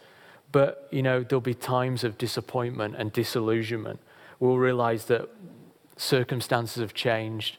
But, 0.51 0.87
you 0.91 1.01
know, 1.01 1.23
there'll 1.23 1.41
be 1.41 1.53
times 1.53 2.03
of 2.03 2.17
disappointment 2.17 2.95
and 2.97 3.13
disillusionment. 3.13 3.99
We'll 4.39 4.57
realize 4.57 5.05
that 5.05 5.29
circumstances 6.01 6.81
have 6.81 6.93
changed. 6.93 7.57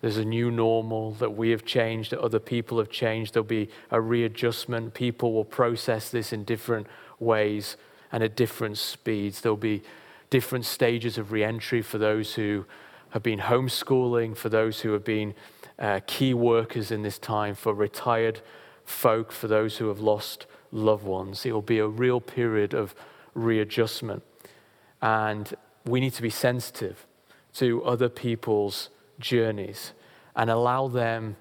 There's 0.00 0.16
a 0.16 0.24
new 0.24 0.50
normal 0.50 1.12
that 1.12 1.36
we 1.36 1.50
have 1.50 1.64
changed, 1.64 2.10
that 2.10 2.20
other 2.20 2.38
people 2.40 2.78
have 2.78 2.90
changed. 2.90 3.34
There'll 3.34 3.44
be 3.44 3.70
a 3.90 4.00
readjustment. 4.00 4.94
People 4.94 5.32
will 5.32 5.44
process 5.44 6.10
this 6.10 6.32
in 6.32 6.44
different 6.44 6.86
ways 7.18 7.76
and 8.12 8.22
at 8.22 8.36
different 8.36 8.78
speeds. 8.78 9.40
There'll 9.40 9.56
be 9.56 9.82
different 10.28 10.66
stages 10.66 11.16
of 11.16 11.32
reentry 11.32 11.80
for 11.80 11.98
those 11.98 12.34
who 12.34 12.66
have 13.10 13.22
been 13.22 13.38
homeschooling, 13.38 14.36
for 14.36 14.48
those 14.48 14.80
who 14.80 14.92
have 14.92 15.04
been 15.04 15.34
uh, 15.78 16.00
key 16.06 16.34
workers 16.34 16.90
in 16.90 17.02
this 17.02 17.18
time, 17.18 17.54
for 17.54 17.72
retired 17.72 18.40
folk, 18.84 19.32
for 19.32 19.48
those 19.48 19.78
who 19.78 19.88
have 19.88 20.00
lost 20.00 20.46
loved 20.72 21.04
ones. 21.04 21.46
It 21.46 21.52
will 21.52 21.62
be 21.62 21.78
a 21.78 21.86
real 21.86 22.20
period 22.20 22.74
of 22.74 22.94
readjustment. 23.34 24.22
And 25.00 25.54
we 25.86 26.00
need 26.00 26.12
to 26.14 26.22
be 26.22 26.30
sensitive 26.30 27.06
to 27.54 27.82
other 27.84 28.08
people's 28.08 28.90
journeys 29.18 29.92
and 30.36 30.50
allow 30.50 30.88
them 30.88 31.36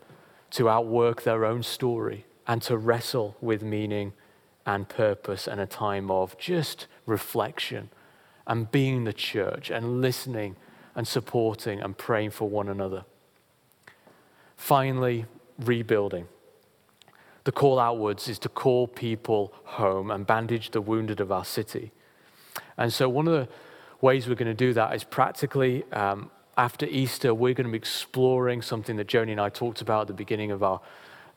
to 0.52 0.70
outwork 0.70 1.24
their 1.24 1.46
own 1.46 1.64
story 1.64 2.26
and 2.48 2.62
to 2.62 2.78
wrestle 2.78 3.36
with 3.42 3.64
meaning 3.64 4.14
and 4.66 4.88
purpose 4.88 5.48
and 5.48 5.60
a 5.60 5.66
time 5.66 6.10
of 6.12 6.38
just 6.38 6.88
reflection 7.06 7.90
and 8.48 8.72
being 8.72 9.04
the 9.04 9.14
church 9.14 9.70
and 9.70 10.02
listening 10.02 10.56
and 10.96 11.08
supporting 11.08 11.82
and 11.82 11.98
praying 11.98 12.30
for 12.30 12.48
one 12.48 12.70
another. 12.70 13.04
Finally, 14.56 15.26
rebuilding. 15.60 16.28
The 17.46 17.52
call 17.52 17.80
outwards 17.80 18.30
is 18.30 18.40
to 18.40 18.50
call 18.50 18.88
people 18.88 19.54
home 19.64 20.12
and 20.12 20.26
bandage 20.26 20.72
the 20.72 20.82
wounded 20.82 21.20
of 21.20 21.32
our 21.32 21.44
city. 21.44 21.92
And 22.78 22.94
so, 22.94 23.10
one 23.10 23.28
of 23.28 23.34
the 23.34 23.50
ways 24.04 24.28
we're 24.28 24.36
going 24.36 24.46
to 24.46 24.54
do 24.54 24.74
that 24.74 24.94
is 24.94 25.06
practically 25.06 25.86
um, 25.94 26.30
after 26.58 26.86
Easter, 26.86 27.34
we're 27.34 27.54
going 27.54 27.66
to 27.66 27.72
be 27.72 27.78
exploring 27.78 28.62
something 28.62 28.98
that 28.98 29.08
Joni 29.08 29.32
and 29.32 29.40
I 29.40 29.48
talked 29.48 29.82
about 29.82 30.02
at 30.02 30.08
the 30.08 30.14
beginning 30.14 30.52
of 30.52 30.62
our 30.62 30.82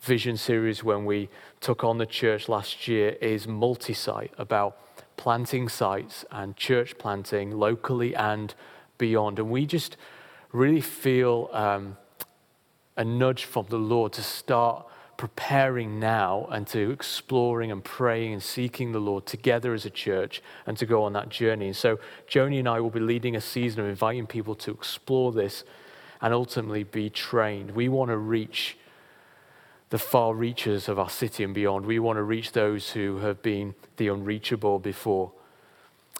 vision 0.00 0.36
series 0.36 0.82
when 0.82 1.04
we 1.06 1.28
took 1.60 1.84
on 1.84 1.98
the 1.98 2.04
church 2.04 2.48
last 2.48 2.88
year 2.88 3.10
is 3.20 3.46
multi-site 3.46 4.32
about 4.36 4.76
planting 5.16 5.68
sites 5.68 6.24
and 6.32 6.56
church 6.56 6.98
planting 6.98 7.52
locally 7.52 8.16
and 8.16 8.52
beyond. 8.98 9.38
And 9.38 9.48
we 9.48 9.64
just 9.64 9.96
really 10.52 10.80
feel 10.80 11.48
um, 11.52 11.96
a 12.96 13.04
nudge 13.04 13.44
from 13.44 13.66
the 13.70 13.78
Lord 13.78 14.12
to 14.14 14.22
start 14.22 14.86
preparing 15.16 15.98
now 15.98 16.46
and 16.50 16.66
to 16.68 16.90
exploring 16.90 17.72
and 17.72 17.82
praying 17.82 18.32
and 18.32 18.42
seeking 18.42 18.92
the 18.92 19.00
Lord 19.00 19.26
together 19.26 19.72
as 19.72 19.86
a 19.86 19.90
church 19.90 20.42
and 20.66 20.76
to 20.78 20.86
go 20.86 21.04
on 21.04 21.12
that 21.14 21.28
journey. 21.28 21.66
And 21.66 21.76
so, 21.76 21.98
Joni 22.28 22.58
and 22.58 22.68
I 22.68 22.80
will 22.80 22.90
be 22.90 23.00
leading 23.00 23.36
a 23.36 23.40
season 23.40 23.80
of 23.80 23.86
inviting 23.88 24.26
people 24.26 24.54
to 24.56 24.70
explore 24.70 25.32
this 25.32 25.64
and 26.20 26.34
ultimately 26.34 26.84
be 26.84 27.10
trained. 27.10 27.70
We 27.72 27.88
want 27.88 28.10
to 28.10 28.16
reach 28.16 28.76
the 29.90 29.98
far 29.98 30.34
reaches 30.34 30.88
of 30.88 30.98
our 30.98 31.10
city 31.10 31.44
and 31.44 31.54
beyond. 31.54 31.86
We 31.86 31.98
want 31.98 32.16
to 32.16 32.22
reach 32.22 32.52
those 32.52 32.90
who 32.90 33.18
have 33.18 33.40
been 33.42 33.74
the 33.96 34.08
unreachable 34.08 34.78
before. 34.78 35.32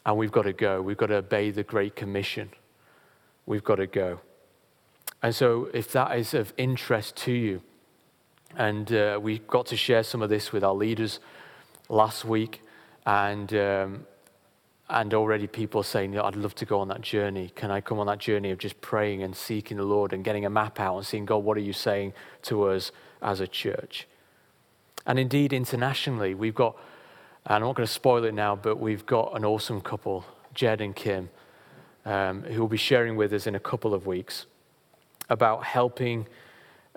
And 0.04 0.16
we've 0.16 0.32
got 0.32 0.42
to 0.42 0.52
go. 0.52 0.80
We've 0.80 0.96
got 0.96 1.06
to 1.06 1.16
obey 1.16 1.50
the 1.50 1.64
Great 1.64 1.96
Commission. 1.96 2.50
We've 3.44 3.64
got 3.64 3.76
to 3.76 3.86
go. 3.86 4.20
And 5.22 5.34
so, 5.34 5.68
if 5.72 5.90
that 5.92 6.16
is 6.16 6.34
of 6.34 6.52
interest 6.56 7.16
to 7.16 7.32
you, 7.32 7.62
and 8.56 8.90
uh, 8.92 9.18
we 9.22 9.38
got 9.40 9.66
to 9.66 9.76
share 9.76 10.02
some 10.02 10.22
of 10.22 10.30
this 10.30 10.52
with 10.52 10.64
our 10.64 10.74
leaders 10.74 11.20
last 11.88 12.24
week. 12.24 12.62
And, 13.04 13.52
um, 13.54 14.06
and 14.88 15.14
already 15.14 15.46
people 15.46 15.82
are 15.82 15.84
saying, 15.84 16.18
I'd 16.18 16.36
love 16.36 16.54
to 16.56 16.64
go 16.64 16.80
on 16.80 16.88
that 16.88 17.02
journey. 17.02 17.52
Can 17.54 17.70
I 17.70 17.80
come 17.80 17.98
on 17.98 18.06
that 18.06 18.18
journey 18.18 18.50
of 18.50 18.58
just 18.58 18.80
praying 18.80 19.22
and 19.22 19.36
seeking 19.36 19.76
the 19.76 19.84
Lord 19.84 20.12
and 20.12 20.24
getting 20.24 20.44
a 20.44 20.50
map 20.50 20.80
out 20.80 20.96
and 20.96 21.06
seeing, 21.06 21.26
God, 21.26 21.38
what 21.38 21.56
are 21.56 21.60
you 21.60 21.74
saying 21.74 22.14
to 22.42 22.64
us 22.64 22.92
as 23.20 23.40
a 23.40 23.46
church? 23.46 24.08
And 25.06 25.18
indeed, 25.18 25.52
internationally, 25.52 26.34
we've 26.34 26.54
got, 26.54 26.76
and 27.44 27.56
I'm 27.56 27.62
not 27.62 27.76
going 27.76 27.86
to 27.86 27.92
spoil 27.92 28.24
it 28.24 28.34
now, 28.34 28.56
but 28.56 28.80
we've 28.80 29.06
got 29.06 29.36
an 29.36 29.44
awesome 29.44 29.80
couple, 29.80 30.24
Jed 30.54 30.80
and 30.80 30.96
Kim, 30.96 31.28
um, 32.04 32.42
who 32.42 32.60
will 32.60 32.68
be 32.68 32.76
sharing 32.76 33.16
with 33.16 33.32
us 33.32 33.46
in 33.46 33.54
a 33.54 33.60
couple 33.60 33.92
of 33.92 34.06
weeks 34.06 34.46
about 35.28 35.64
helping 35.64 36.26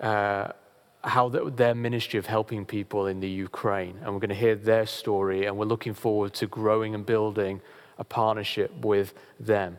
uh, 0.00 0.52
how 1.02 1.28
the, 1.28 1.50
their 1.50 1.74
ministry 1.74 2.18
of 2.18 2.26
helping 2.26 2.64
people 2.64 3.06
in 3.06 3.20
the 3.20 3.28
Ukraine. 3.28 3.98
And 4.02 4.12
we're 4.12 4.20
going 4.20 4.30
to 4.30 4.34
hear 4.34 4.54
their 4.54 4.86
story, 4.86 5.46
and 5.46 5.56
we're 5.56 5.64
looking 5.66 5.94
forward 5.94 6.34
to 6.34 6.46
growing 6.46 6.94
and 6.94 7.06
building 7.06 7.60
a 7.98 8.04
partnership 8.04 8.70
with 8.84 9.14
them. 9.38 9.78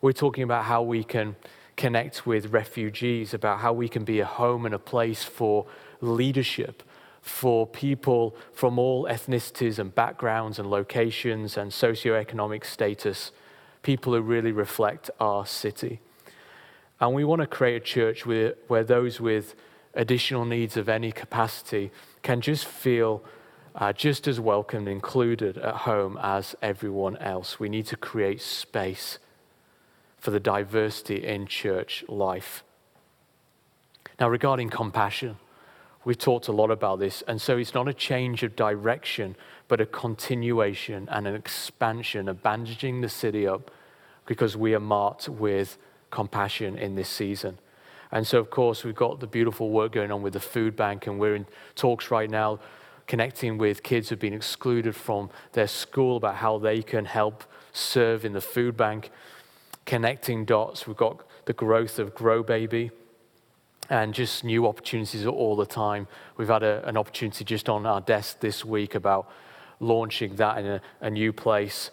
We're 0.00 0.12
talking 0.12 0.44
about 0.44 0.64
how 0.64 0.82
we 0.82 1.04
can 1.04 1.36
connect 1.76 2.26
with 2.26 2.52
refugees, 2.52 3.32
about 3.32 3.60
how 3.60 3.72
we 3.72 3.88
can 3.88 4.04
be 4.04 4.20
a 4.20 4.26
home 4.26 4.66
and 4.66 4.74
a 4.74 4.78
place 4.78 5.24
for 5.24 5.66
leadership, 6.00 6.82
for 7.22 7.66
people 7.66 8.34
from 8.52 8.78
all 8.78 9.06
ethnicities 9.06 9.78
and 9.78 9.94
backgrounds 9.94 10.58
and 10.58 10.70
locations 10.70 11.56
and 11.56 11.70
socioeconomic 11.70 12.64
status, 12.64 13.32
people 13.82 14.14
who 14.14 14.20
really 14.20 14.52
reflect 14.52 15.10
our 15.20 15.46
city. 15.46 16.00
And 17.00 17.14
we 17.14 17.24
want 17.24 17.40
to 17.40 17.46
create 17.46 17.76
a 17.76 17.84
church 17.84 18.26
where, 18.26 18.54
where 18.68 18.84
those 18.84 19.20
with 19.20 19.54
additional 19.94 20.44
needs 20.44 20.76
of 20.76 20.88
any 20.88 21.12
capacity 21.12 21.90
can 22.22 22.40
just 22.40 22.64
feel 22.64 23.22
uh, 23.74 23.92
just 23.92 24.26
as 24.26 24.40
welcome 24.40 24.80
and 24.80 24.88
included 24.88 25.58
at 25.58 25.74
home 25.74 26.18
as 26.22 26.54
everyone 26.62 27.16
else. 27.18 27.60
We 27.60 27.68
need 27.68 27.86
to 27.86 27.96
create 27.96 28.40
space 28.40 29.18
for 30.18 30.30
the 30.30 30.40
diversity 30.40 31.24
in 31.24 31.46
church 31.46 32.04
life. 32.08 32.62
Now, 34.18 34.28
regarding 34.28 34.68
compassion, 34.68 35.36
we've 36.04 36.18
talked 36.18 36.48
a 36.48 36.52
lot 36.52 36.70
about 36.70 36.98
this, 36.98 37.22
and 37.26 37.40
so 37.40 37.56
it's 37.56 37.74
not 37.74 37.88
a 37.88 37.94
change 37.94 38.42
of 38.42 38.54
direction, 38.54 39.34
but 39.66 39.80
a 39.80 39.86
continuation 39.86 41.08
and 41.10 41.26
an 41.26 41.34
expansion 41.34 42.28
of 42.28 42.42
bandaging 42.42 43.00
the 43.00 43.08
city 43.08 43.46
up 43.46 43.70
because 44.26 44.56
we 44.56 44.74
are 44.74 44.80
marked 44.80 45.28
with 45.28 45.78
compassion 46.10 46.76
in 46.76 46.96
this 46.96 47.08
season. 47.08 47.58
And 48.12 48.26
so, 48.26 48.38
of 48.38 48.50
course, 48.50 48.84
we've 48.84 48.94
got 48.94 49.20
the 49.20 49.26
beautiful 49.26 49.70
work 49.70 49.92
going 49.92 50.10
on 50.10 50.22
with 50.22 50.32
the 50.32 50.40
food 50.40 50.76
bank, 50.76 51.06
and 51.06 51.18
we're 51.18 51.36
in 51.36 51.46
talks 51.74 52.10
right 52.10 52.28
now 52.28 52.58
connecting 53.06 53.58
with 53.58 53.82
kids 53.82 54.08
who've 54.08 54.20
been 54.20 54.32
excluded 54.32 54.94
from 54.94 55.28
their 55.52 55.66
school 55.66 56.16
about 56.16 56.36
how 56.36 56.58
they 56.58 56.80
can 56.80 57.04
help 57.04 57.42
serve 57.72 58.24
in 58.24 58.32
the 58.32 58.40
food 58.40 58.76
bank. 58.76 59.10
Connecting 59.84 60.44
dots, 60.44 60.86
we've 60.86 60.96
got 60.96 61.26
the 61.46 61.52
growth 61.52 61.98
of 61.98 62.14
Grow 62.14 62.44
Baby 62.44 62.92
and 63.88 64.14
just 64.14 64.44
new 64.44 64.66
opportunities 64.66 65.26
all 65.26 65.56
the 65.56 65.66
time. 65.66 66.06
We've 66.36 66.46
had 66.46 66.62
a, 66.62 66.86
an 66.88 66.96
opportunity 66.96 67.44
just 67.44 67.68
on 67.68 67.84
our 67.84 68.00
desk 68.00 68.38
this 68.38 68.64
week 68.64 68.94
about 68.94 69.28
launching 69.80 70.36
that 70.36 70.58
in 70.58 70.66
a, 70.66 70.80
a 71.00 71.10
new 71.10 71.32
place, 71.32 71.90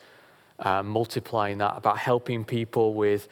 uh, 0.60 0.84
multiplying 0.84 1.58
that, 1.58 1.76
about 1.76 1.98
helping 1.98 2.46
people 2.46 2.94
with 2.94 3.28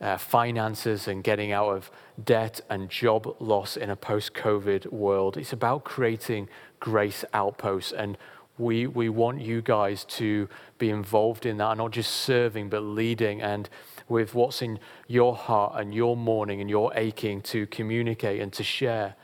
uh, 0.00 0.16
finances 0.16 1.08
and 1.08 1.24
getting 1.24 1.52
out 1.52 1.70
of 1.70 1.90
debt 2.24 2.60
and 2.70 2.88
job 2.88 3.34
loss 3.40 3.76
in 3.76 3.90
a 3.90 3.96
post 3.96 4.34
COVID 4.34 4.92
world. 4.92 5.36
It's 5.36 5.52
about 5.52 5.84
creating 5.84 6.48
grace 6.80 7.24
outposts. 7.32 7.92
And 7.92 8.16
we, 8.58 8.86
we 8.86 9.08
want 9.08 9.40
you 9.40 9.62
guys 9.62 10.04
to 10.04 10.48
be 10.78 10.90
involved 10.90 11.46
in 11.46 11.58
that, 11.58 11.76
not 11.76 11.92
just 11.92 12.10
serving, 12.12 12.68
but 12.68 12.80
leading 12.80 13.40
and 13.40 13.68
with 14.08 14.34
what's 14.34 14.62
in 14.62 14.78
your 15.06 15.34
heart 15.34 15.74
and 15.76 15.94
your 15.94 16.16
mourning 16.16 16.60
and 16.60 16.68
your 16.68 16.92
aching 16.94 17.40
to 17.42 17.66
communicate 17.66 18.40
and 18.40 18.52
to 18.52 18.64
share 18.64 19.14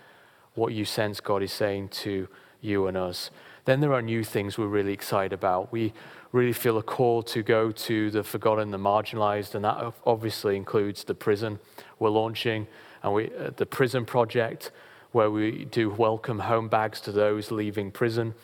what 0.55 0.73
you 0.73 0.85
sense 0.85 1.21
God 1.21 1.43
is 1.43 1.53
saying 1.53 1.89
to 1.89 2.29
you 2.61 2.87
and 2.87 2.97
us. 2.97 3.31
Then 3.65 3.81
there 3.81 3.93
are 3.93 4.03
new 4.03 4.23
things 4.23 4.57
we're 4.57 4.67
really 4.67 4.93
excited 4.93 5.33
about. 5.33 5.73
We 5.73 5.93
really 6.35 6.53
feel 6.53 6.79
a 6.79 6.83
call 6.83 7.23
to 7.23 7.45
go 7.45 7.71
to 7.71 8.11
the 8.11 8.25
forgotten, 8.25 8.73
the 8.73 8.79
marginalized, 8.79 9.55
and 9.55 9.65
that 9.65 9.95
obviously 10.05 10.57
includes 10.57 11.05
the 11.05 11.15
prison 11.15 11.61
we're 12.01 12.11
launching 12.11 12.67
and 13.05 13.15
we, 13.15 13.31
uh, 13.39 13.51
the 13.57 13.65
prison 13.65 14.05
project 14.05 14.73
where 15.13 15.31
we 15.31 15.65
do 15.67 15.89
welcome 15.89 16.41
home 16.41 16.69
bags 16.69 17.01
to 17.01 17.13
those 17.13 17.53
leaving 17.53 17.89
prison. 17.89 18.35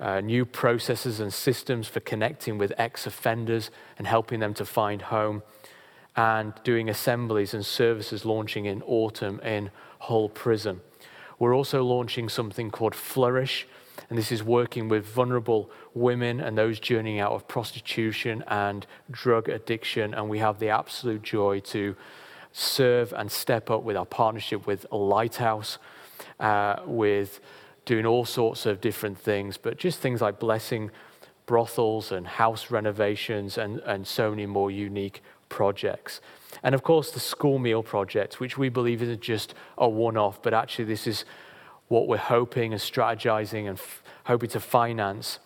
Uh, 0.00 0.20
new 0.20 0.44
processes 0.44 1.20
and 1.20 1.32
systems 1.32 1.86
for 1.86 2.00
connecting 2.00 2.58
with 2.58 2.72
ex 2.76 3.06
offenders 3.06 3.70
and 3.96 4.08
helping 4.08 4.40
them 4.40 4.52
to 4.52 4.64
find 4.64 5.02
home, 5.02 5.40
and 6.16 6.52
doing 6.64 6.88
assemblies 6.88 7.54
and 7.54 7.64
services 7.64 8.24
launching 8.24 8.64
in 8.64 8.82
autumn 8.82 9.38
in 9.40 9.70
Hull 10.00 10.28
Prison. 10.28 10.80
We're 11.38 11.54
also 11.54 11.84
launching 11.84 12.28
something 12.28 12.72
called 12.72 12.94
Flourish, 12.94 13.68
and 14.08 14.18
this 14.18 14.32
is 14.32 14.42
working 14.42 14.88
with 14.88 15.04
vulnerable 15.04 15.70
women 15.94 16.40
and 16.40 16.56
those 16.56 16.80
journeying 16.80 17.20
out 17.20 17.32
of 17.32 17.46
prostitution 17.46 18.42
and 18.48 18.86
drug 19.10 19.48
addiction. 19.48 20.14
And 20.14 20.28
we 20.28 20.38
have 20.38 20.58
the 20.58 20.68
absolute 20.68 21.22
joy 21.22 21.60
to 21.60 21.96
serve 22.52 23.12
and 23.12 23.30
step 23.30 23.70
up 23.70 23.82
with 23.82 23.96
our 23.96 24.06
partnership 24.06 24.66
with 24.66 24.86
Lighthouse, 24.90 25.78
uh, 26.38 26.76
with 26.84 27.40
doing 27.84 28.06
all 28.06 28.24
sorts 28.24 28.66
of 28.66 28.80
different 28.80 29.18
things, 29.18 29.56
but 29.56 29.76
just 29.76 30.00
things 30.00 30.20
like 30.20 30.38
blessing 30.38 30.90
brothels 31.46 32.12
and 32.12 32.26
house 32.26 32.70
renovations 32.70 33.58
and, 33.58 33.80
and 33.80 34.06
so 34.06 34.30
many 34.30 34.46
more 34.46 34.70
unique 34.70 35.22
projects. 35.48 36.20
And 36.62 36.74
of 36.74 36.82
course, 36.82 37.10
the 37.10 37.20
school 37.20 37.58
meal 37.58 37.82
project, 37.82 38.40
which 38.40 38.56
we 38.56 38.68
believe 38.68 39.02
isn't 39.02 39.20
just 39.20 39.54
a 39.76 39.88
one 39.88 40.16
off, 40.16 40.42
but 40.42 40.54
actually, 40.54 40.84
this 40.84 41.06
is 41.06 41.24
what 41.90 42.06
we're 42.06 42.16
hoping 42.16 42.72
and 42.72 42.80
strategizing 42.80 43.68
and 43.68 43.76
f- 43.76 44.00
hoping 44.24 44.48
to 44.48 44.60
finance 44.60 45.40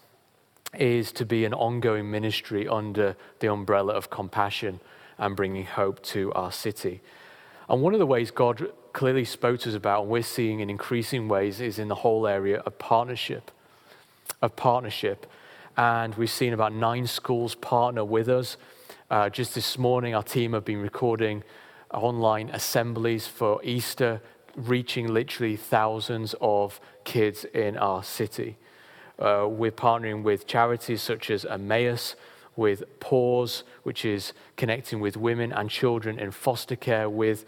is 0.78 1.10
to 1.10 1.24
be 1.24 1.46
an 1.46 1.54
ongoing 1.54 2.10
ministry 2.10 2.68
under 2.68 3.16
the 3.38 3.50
umbrella 3.50 3.94
of 3.94 4.10
compassion 4.10 4.78
and 5.16 5.34
bringing 5.36 5.64
hope 5.64 6.02
to 6.02 6.30
our 6.34 6.52
city. 6.52 7.00
And 7.66 7.80
one 7.80 7.94
of 7.94 7.98
the 7.98 8.04
ways 8.04 8.30
God 8.30 8.70
clearly 8.92 9.24
spoke 9.24 9.60
to 9.60 9.70
us 9.70 9.74
about, 9.74 10.02
and 10.02 10.10
we're 10.10 10.22
seeing 10.22 10.60
in 10.60 10.68
increasing 10.68 11.28
ways, 11.28 11.62
is 11.62 11.78
in 11.78 11.88
the 11.88 11.94
whole 11.94 12.26
area 12.26 12.58
of 12.58 12.78
partnership. 12.78 13.50
Of 14.42 14.54
partnership. 14.54 15.26
And 15.78 16.14
we've 16.16 16.30
seen 16.30 16.52
about 16.52 16.74
nine 16.74 17.06
schools 17.06 17.54
partner 17.54 18.04
with 18.04 18.28
us. 18.28 18.58
Uh, 19.10 19.30
just 19.30 19.54
this 19.54 19.78
morning, 19.78 20.14
our 20.14 20.22
team 20.22 20.52
have 20.52 20.66
been 20.66 20.82
recording 20.82 21.42
online 21.90 22.50
assemblies 22.50 23.26
for 23.26 23.64
Easter 23.64 24.20
reaching 24.56 25.12
literally 25.12 25.56
thousands 25.56 26.34
of 26.40 26.80
kids 27.04 27.44
in 27.44 27.76
our 27.76 28.02
city. 28.02 28.56
Uh, 29.18 29.46
we're 29.48 29.70
partnering 29.70 30.22
with 30.22 30.46
charities 30.46 31.02
such 31.02 31.30
as 31.30 31.44
Emmaus, 31.44 32.16
with 32.56 32.82
Pause, 33.00 33.64
which 33.82 34.04
is 34.04 34.32
connecting 34.56 35.00
with 35.00 35.16
women 35.16 35.52
and 35.52 35.70
children 35.70 36.18
in 36.18 36.30
foster 36.30 36.76
care, 36.76 37.08
with 37.08 37.44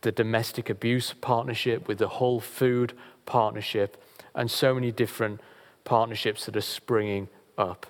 the 0.00 0.12
Domestic 0.12 0.70
Abuse 0.70 1.14
Partnership, 1.20 1.88
with 1.88 1.98
the 1.98 2.08
Hull 2.08 2.40
Food 2.40 2.92
Partnership, 3.26 4.02
and 4.34 4.50
so 4.50 4.74
many 4.74 4.92
different 4.92 5.40
partnerships 5.84 6.46
that 6.46 6.56
are 6.56 6.60
springing 6.60 7.28
up. 7.56 7.86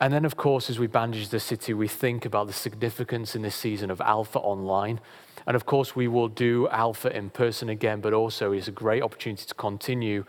And 0.00 0.12
then, 0.12 0.24
of 0.24 0.36
course, 0.36 0.70
as 0.70 0.78
we 0.78 0.86
bandage 0.86 1.28
the 1.28 1.40
city, 1.40 1.74
we 1.74 1.88
think 1.88 2.24
about 2.24 2.46
the 2.46 2.52
significance 2.52 3.34
in 3.34 3.42
this 3.42 3.56
season 3.56 3.90
of 3.90 4.00
Alpha 4.00 4.38
Online 4.38 5.00
and 5.48 5.56
of 5.56 5.64
course, 5.64 5.96
we 5.96 6.08
will 6.08 6.28
do 6.28 6.68
Alpha 6.68 7.10
in 7.16 7.30
person 7.30 7.70
again, 7.70 8.02
but 8.02 8.12
also 8.12 8.52
it's 8.52 8.68
a 8.68 8.70
great 8.70 9.02
opportunity 9.02 9.46
to 9.46 9.54
continue 9.54 10.26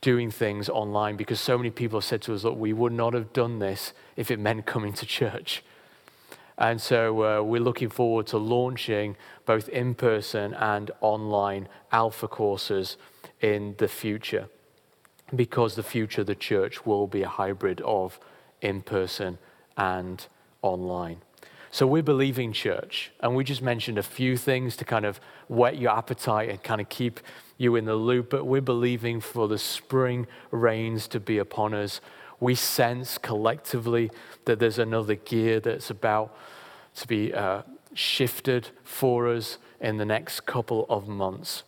doing 0.00 0.30
things 0.30 0.70
online 0.70 1.14
because 1.14 1.38
so 1.38 1.58
many 1.58 1.68
people 1.68 1.98
have 1.98 2.06
said 2.06 2.22
to 2.22 2.34
us, 2.34 2.42
look, 2.42 2.56
we 2.56 2.72
would 2.72 2.94
not 2.94 3.12
have 3.12 3.34
done 3.34 3.58
this 3.58 3.92
if 4.16 4.30
it 4.30 4.38
meant 4.38 4.64
coming 4.64 4.94
to 4.94 5.04
church. 5.04 5.62
And 6.56 6.80
so 6.80 7.22
uh, 7.22 7.42
we're 7.42 7.60
looking 7.60 7.90
forward 7.90 8.28
to 8.28 8.38
launching 8.38 9.18
both 9.44 9.68
in 9.68 9.94
person 9.94 10.54
and 10.54 10.90
online 11.02 11.68
Alpha 11.92 12.26
courses 12.26 12.96
in 13.42 13.74
the 13.76 13.88
future 13.88 14.48
because 15.34 15.74
the 15.74 15.82
future 15.82 16.22
of 16.22 16.28
the 16.28 16.34
church 16.34 16.86
will 16.86 17.06
be 17.06 17.20
a 17.22 17.28
hybrid 17.28 17.82
of 17.82 18.18
in 18.62 18.80
person 18.80 19.36
and 19.76 20.26
online. 20.62 21.20
So 21.76 21.86
we're 21.86 22.02
believing 22.02 22.54
church, 22.54 23.10
and 23.20 23.36
we 23.36 23.44
just 23.44 23.60
mentioned 23.60 23.98
a 23.98 24.02
few 24.02 24.38
things 24.38 24.78
to 24.78 24.84
kind 24.86 25.04
of 25.04 25.20
whet 25.46 25.76
your 25.76 25.90
appetite 25.90 26.48
and 26.48 26.62
kind 26.62 26.80
of 26.80 26.88
keep 26.88 27.20
you 27.58 27.76
in 27.76 27.84
the 27.84 27.96
loop, 27.96 28.30
but 28.30 28.46
we're 28.46 28.62
believing 28.62 29.20
for 29.20 29.46
the 29.46 29.58
spring 29.58 30.26
rains 30.50 31.06
to 31.08 31.20
be 31.20 31.36
upon 31.36 31.74
us. 31.74 32.00
We 32.40 32.54
sense 32.54 33.18
collectively 33.18 34.10
that 34.46 34.58
there's 34.58 34.78
another 34.78 35.16
gear 35.16 35.60
that's 35.60 35.90
about 35.90 36.34
to 36.94 37.06
be 37.06 37.34
uh, 37.34 37.60
shifted 37.92 38.70
for 38.82 39.28
us 39.28 39.58
in 39.78 39.98
the 39.98 40.06
next 40.06 40.46
couple 40.46 40.86
of 40.88 41.06
months. 41.06 41.62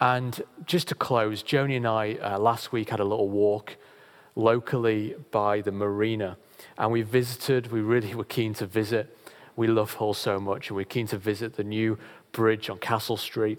And 0.00 0.40
just 0.64 0.88
to 0.88 0.94
close, 0.94 1.42
Joni 1.42 1.76
and 1.76 1.86
I 1.86 2.14
uh, 2.14 2.38
last 2.38 2.72
week 2.72 2.88
had 2.88 3.00
a 3.00 3.04
little 3.04 3.28
walk 3.28 3.76
locally 4.34 5.14
by 5.30 5.60
the 5.60 5.72
marina, 5.72 6.38
and 6.78 6.90
we 6.90 7.02
visited, 7.02 7.70
we 7.70 7.80
really 7.80 8.14
were 8.14 8.24
keen 8.24 8.54
to 8.54 8.64
visit 8.64 9.14
we 9.56 9.66
love 9.66 9.94
Hull 9.94 10.14
so 10.14 10.38
much, 10.38 10.68
and 10.68 10.76
we're 10.76 10.84
keen 10.84 11.06
to 11.08 11.18
visit 11.18 11.56
the 11.56 11.64
new 11.64 11.98
bridge 12.32 12.68
on 12.70 12.78
Castle 12.78 13.16
Street. 13.16 13.58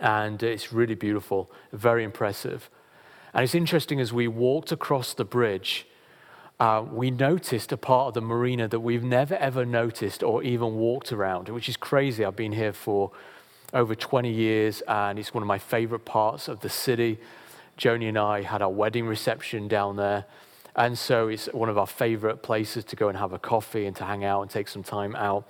And 0.00 0.42
it's 0.42 0.72
really 0.72 0.94
beautiful, 0.94 1.50
very 1.72 2.04
impressive. 2.04 2.70
And 3.34 3.44
it's 3.44 3.54
interesting 3.54 4.00
as 4.00 4.12
we 4.12 4.28
walked 4.28 4.72
across 4.72 5.14
the 5.14 5.24
bridge, 5.24 5.86
uh, 6.60 6.84
we 6.90 7.10
noticed 7.10 7.72
a 7.72 7.76
part 7.76 8.08
of 8.08 8.14
the 8.14 8.20
marina 8.20 8.68
that 8.68 8.80
we've 8.80 9.02
never 9.02 9.34
ever 9.34 9.64
noticed 9.64 10.22
or 10.22 10.42
even 10.42 10.76
walked 10.76 11.12
around, 11.12 11.48
which 11.48 11.68
is 11.68 11.76
crazy. 11.76 12.24
I've 12.24 12.36
been 12.36 12.52
here 12.52 12.72
for 12.72 13.10
over 13.74 13.94
20 13.94 14.30
years, 14.30 14.82
and 14.86 15.18
it's 15.18 15.34
one 15.34 15.42
of 15.42 15.48
my 15.48 15.58
favorite 15.58 16.04
parts 16.04 16.46
of 16.46 16.60
the 16.60 16.68
city. 16.68 17.18
Joni 17.78 18.08
and 18.08 18.18
I 18.18 18.42
had 18.42 18.62
our 18.62 18.70
wedding 18.70 19.06
reception 19.06 19.66
down 19.66 19.96
there. 19.96 20.26
And 20.74 20.98
so 20.98 21.28
it's 21.28 21.46
one 21.46 21.68
of 21.68 21.76
our 21.76 21.86
favorite 21.86 22.42
places 22.42 22.84
to 22.84 22.96
go 22.96 23.08
and 23.08 23.18
have 23.18 23.32
a 23.32 23.38
coffee 23.38 23.86
and 23.86 23.94
to 23.96 24.04
hang 24.04 24.24
out 24.24 24.42
and 24.42 24.50
take 24.50 24.68
some 24.68 24.82
time 24.82 25.14
out. 25.16 25.46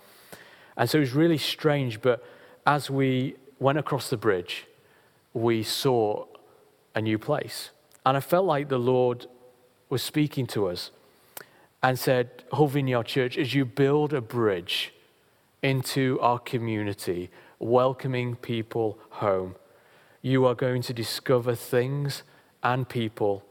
And 0.76 0.88
so 0.90 0.98
it 0.98 1.02
was 1.02 1.12
really 1.12 1.38
strange, 1.38 2.00
but 2.00 2.24
as 2.66 2.90
we 2.90 3.36
went 3.58 3.78
across 3.78 4.10
the 4.10 4.16
bridge, 4.16 4.66
we 5.32 5.62
saw 5.62 6.26
a 6.94 7.00
new 7.00 7.18
place. 7.18 7.70
And 8.04 8.16
I 8.16 8.20
felt 8.20 8.46
like 8.46 8.68
the 8.68 8.78
Lord 8.78 9.26
was 9.88 10.02
speaking 10.02 10.46
to 10.48 10.68
us 10.68 10.90
and 11.82 11.98
said, 11.98 12.44
Vineyard 12.52 13.06
Church, 13.06 13.36
as 13.38 13.54
you 13.54 13.64
build 13.64 14.12
a 14.12 14.20
bridge 14.20 14.92
into 15.62 16.18
our 16.20 16.38
community, 16.38 17.30
welcoming 17.58 18.34
people 18.36 18.98
home, 19.10 19.54
you 20.20 20.44
are 20.46 20.54
going 20.54 20.82
to 20.82 20.92
discover 20.92 21.54
things 21.54 22.22
and 22.62 22.88
people 22.88 23.44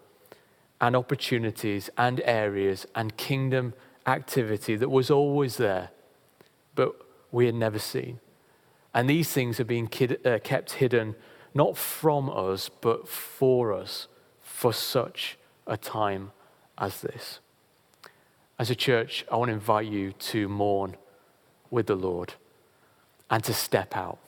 and 0.82 0.96
opportunities 0.96 1.90
and 1.96 2.20
areas 2.26 2.88
and 2.96 3.16
kingdom 3.16 3.74
activity 4.08 4.76
that 4.76 4.90
was 4.90 5.12
always 5.12 5.58
there, 5.58 5.92
but 6.74 6.96
we 7.32 7.46
had 7.46 7.56
never 7.56 7.78
seen. 7.78 8.20
And 8.94 9.10
these 9.10 9.32
things 9.32 9.60
are 9.60 9.66
being 9.66 9.88
kid, 9.88 10.26
uh, 10.26 10.40
kept 10.44 10.74
hidden 10.74 11.16
not 11.54 11.78
from 11.78 12.30
us, 12.30 12.70
but 12.70 13.08
for 13.08 13.74
us 13.74 14.08
for 14.42 14.74
such 14.74 15.38
a 15.68 15.78
time 15.78 16.32
as 16.78 17.02
this. 17.02 17.40
As 18.58 18.70
a 18.70 18.76
church, 18.76 19.26
I 19.32 19.36
want 19.36 19.50
to 19.50 19.54
invite 19.54 19.88
you 19.88 20.14
to 20.14 20.48
mourn 20.48 20.96
with 21.70 21.88
the 21.88 21.96
Lord 21.96 22.34
and 23.30 23.44
to 23.44 23.54
step 23.54 23.96
out. 23.96 24.20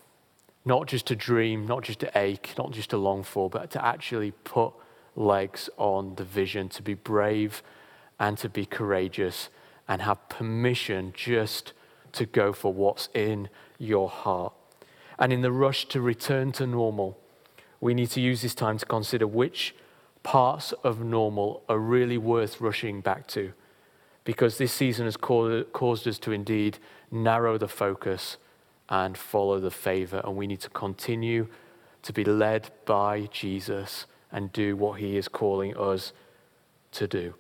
Not 0.66 0.88
just 0.88 1.08
to 1.08 1.16
dream, 1.16 1.66
not 1.66 1.84
just 1.84 2.00
to 2.00 2.12
ache, 2.18 2.54
not 2.58 2.72
just 2.72 2.92
to 2.92 2.98
long 2.98 3.24
for, 3.24 3.50
but 3.50 3.70
to 3.72 3.86
actually 3.86 4.32
put 4.32 4.74
legs 5.16 5.70
on 5.78 6.16
the 6.16 6.24
vision, 6.24 6.70
to 6.70 6.82
be 6.82 6.94
brave 6.94 7.62
and 8.20 8.38
to 8.38 8.50
be 8.50 8.66
courageous 8.66 9.50
and 9.88 10.02
have 10.02 10.30
permission 10.30 11.14
just 11.16 11.74
to 12.14 12.26
go 12.26 12.54
for 12.54 12.74
what's 12.74 13.10
in 13.14 13.50
your 13.78 14.10
heart. 14.10 14.54
And 15.20 15.34
in 15.34 15.42
the 15.42 15.52
rush 15.52 15.86
to 15.90 16.02
return 16.02 16.52
to 16.54 16.66
normal, 16.66 17.20
we 17.82 17.94
need 17.94 18.10
to 18.12 18.22
use 18.22 18.42
this 18.42 18.56
time 18.56 18.78
to 18.78 18.86
consider 18.86 19.28
which 19.28 19.76
parts 20.24 20.72
of 20.84 21.04
normal 21.04 21.64
are 21.68 21.80
really 21.80 22.18
worth 22.18 22.62
rushing 22.62 23.02
back 23.02 23.28
to. 23.28 23.54
Because 24.24 24.58
this 24.58 24.72
season 24.72 25.06
has 25.06 25.18
caused 25.18 26.08
us 26.08 26.18
to 26.20 26.32
indeed 26.32 26.78
narrow 27.12 27.58
the 27.58 27.68
focus 27.68 28.38
and 28.88 29.18
follow 29.18 29.60
the 29.60 29.72
favor. 29.72 30.22
And 30.24 30.38
we 30.38 30.48
need 30.48 30.62
to 30.62 30.70
continue 30.70 31.48
to 32.04 32.14
be 32.14 32.24
led 32.24 32.70
by 32.86 33.28
Jesus 33.32 34.06
and 34.34 34.52
do 34.52 34.76
what 34.76 35.00
he 35.00 35.16
is 35.16 35.30
calling 35.30 35.78
us 35.78 36.12
to 36.92 37.08
do. 37.08 37.36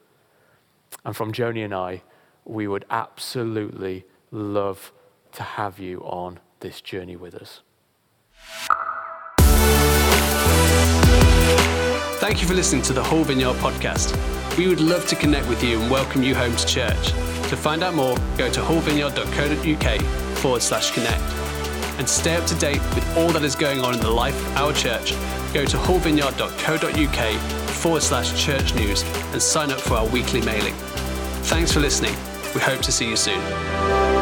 And 1.03 1.15
from 1.15 1.33
Joni 1.33 1.65
and 1.65 1.73
I, 1.73 2.03
we 2.45 2.67
would 2.67 2.85
absolutely 2.89 4.05
love 4.31 4.93
to 5.33 5.43
have 5.43 5.79
you 5.79 5.99
on 6.01 6.39
this 6.59 6.79
journey 6.79 7.15
with 7.15 7.35
us. 7.35 7.61
Thank 12.19 12.41
you 12.41 12.47
for 12.47 12.53
listening 12.53 12.81
to 12.83 12.93
the 12.93 13.03
Hull 13.03 13.23
Vineyard 13.23 13.55
podcast. 13.55 14.15
We 14.57 14.67
would 14.67 14.79
love 14.79 15.05
to 15.07 15.15
connect 15.15 15.49
with 15.49 15.63
you 15.63 15.81
and 15.81 15.91
welcome 15.91 16.23
you 16.23 16.35
home 16.35 16.55
to 16.55 16.65
church. 16.65 17.07
To 17.49 17.57
find 17.57 17.83
out 17.83 17.95
more, 17.95 18.15
go 18.37 18.49
to 18.49 18.61
hullvineyard.co.uk 18.61 20.01
forward 20.37 20.61
slash 20.61 20.91
connect. 20.91 21.21
And 21.99 22.07
stay 22.07 22.35
up 22.35 22.45
to 22.45 22.55
date 22.55 22.81
with 22.95 23.17
all 23.17 23.29
that 23.31 23.43
is 23.43 23.55
going 23.55 23.81
on 23.81 23.93
in 23.93 23.99
the 23.99 24.09
life 24.09 24.35
of 24.47 24.57
our 24.57 24.73
church, 24.73 25.13
go 25.53 25.65
to 25.65 25.77
hullvineyard.co.uk 25.77 27.39
forward 27.69 28.01
slash 28.01 28.43
church 28.43 28.73
news 28.75 29.03
and 29.33 29.41
sign 29.41 29.71
up 29.71 29.79
for 29.79 29.95
our 29.95 30.07
weekly 30.07 30.41
mailing. 30.41 30.73
Thanks 31.43 31.71
for 31.71 31.79
listening. 31.79 32.15
We 32.55 32.61
hope 32.61 32.81
to 32.81 32.91
see 32.91 33.09
you 33.09 33.15
soon. 33.15 34.12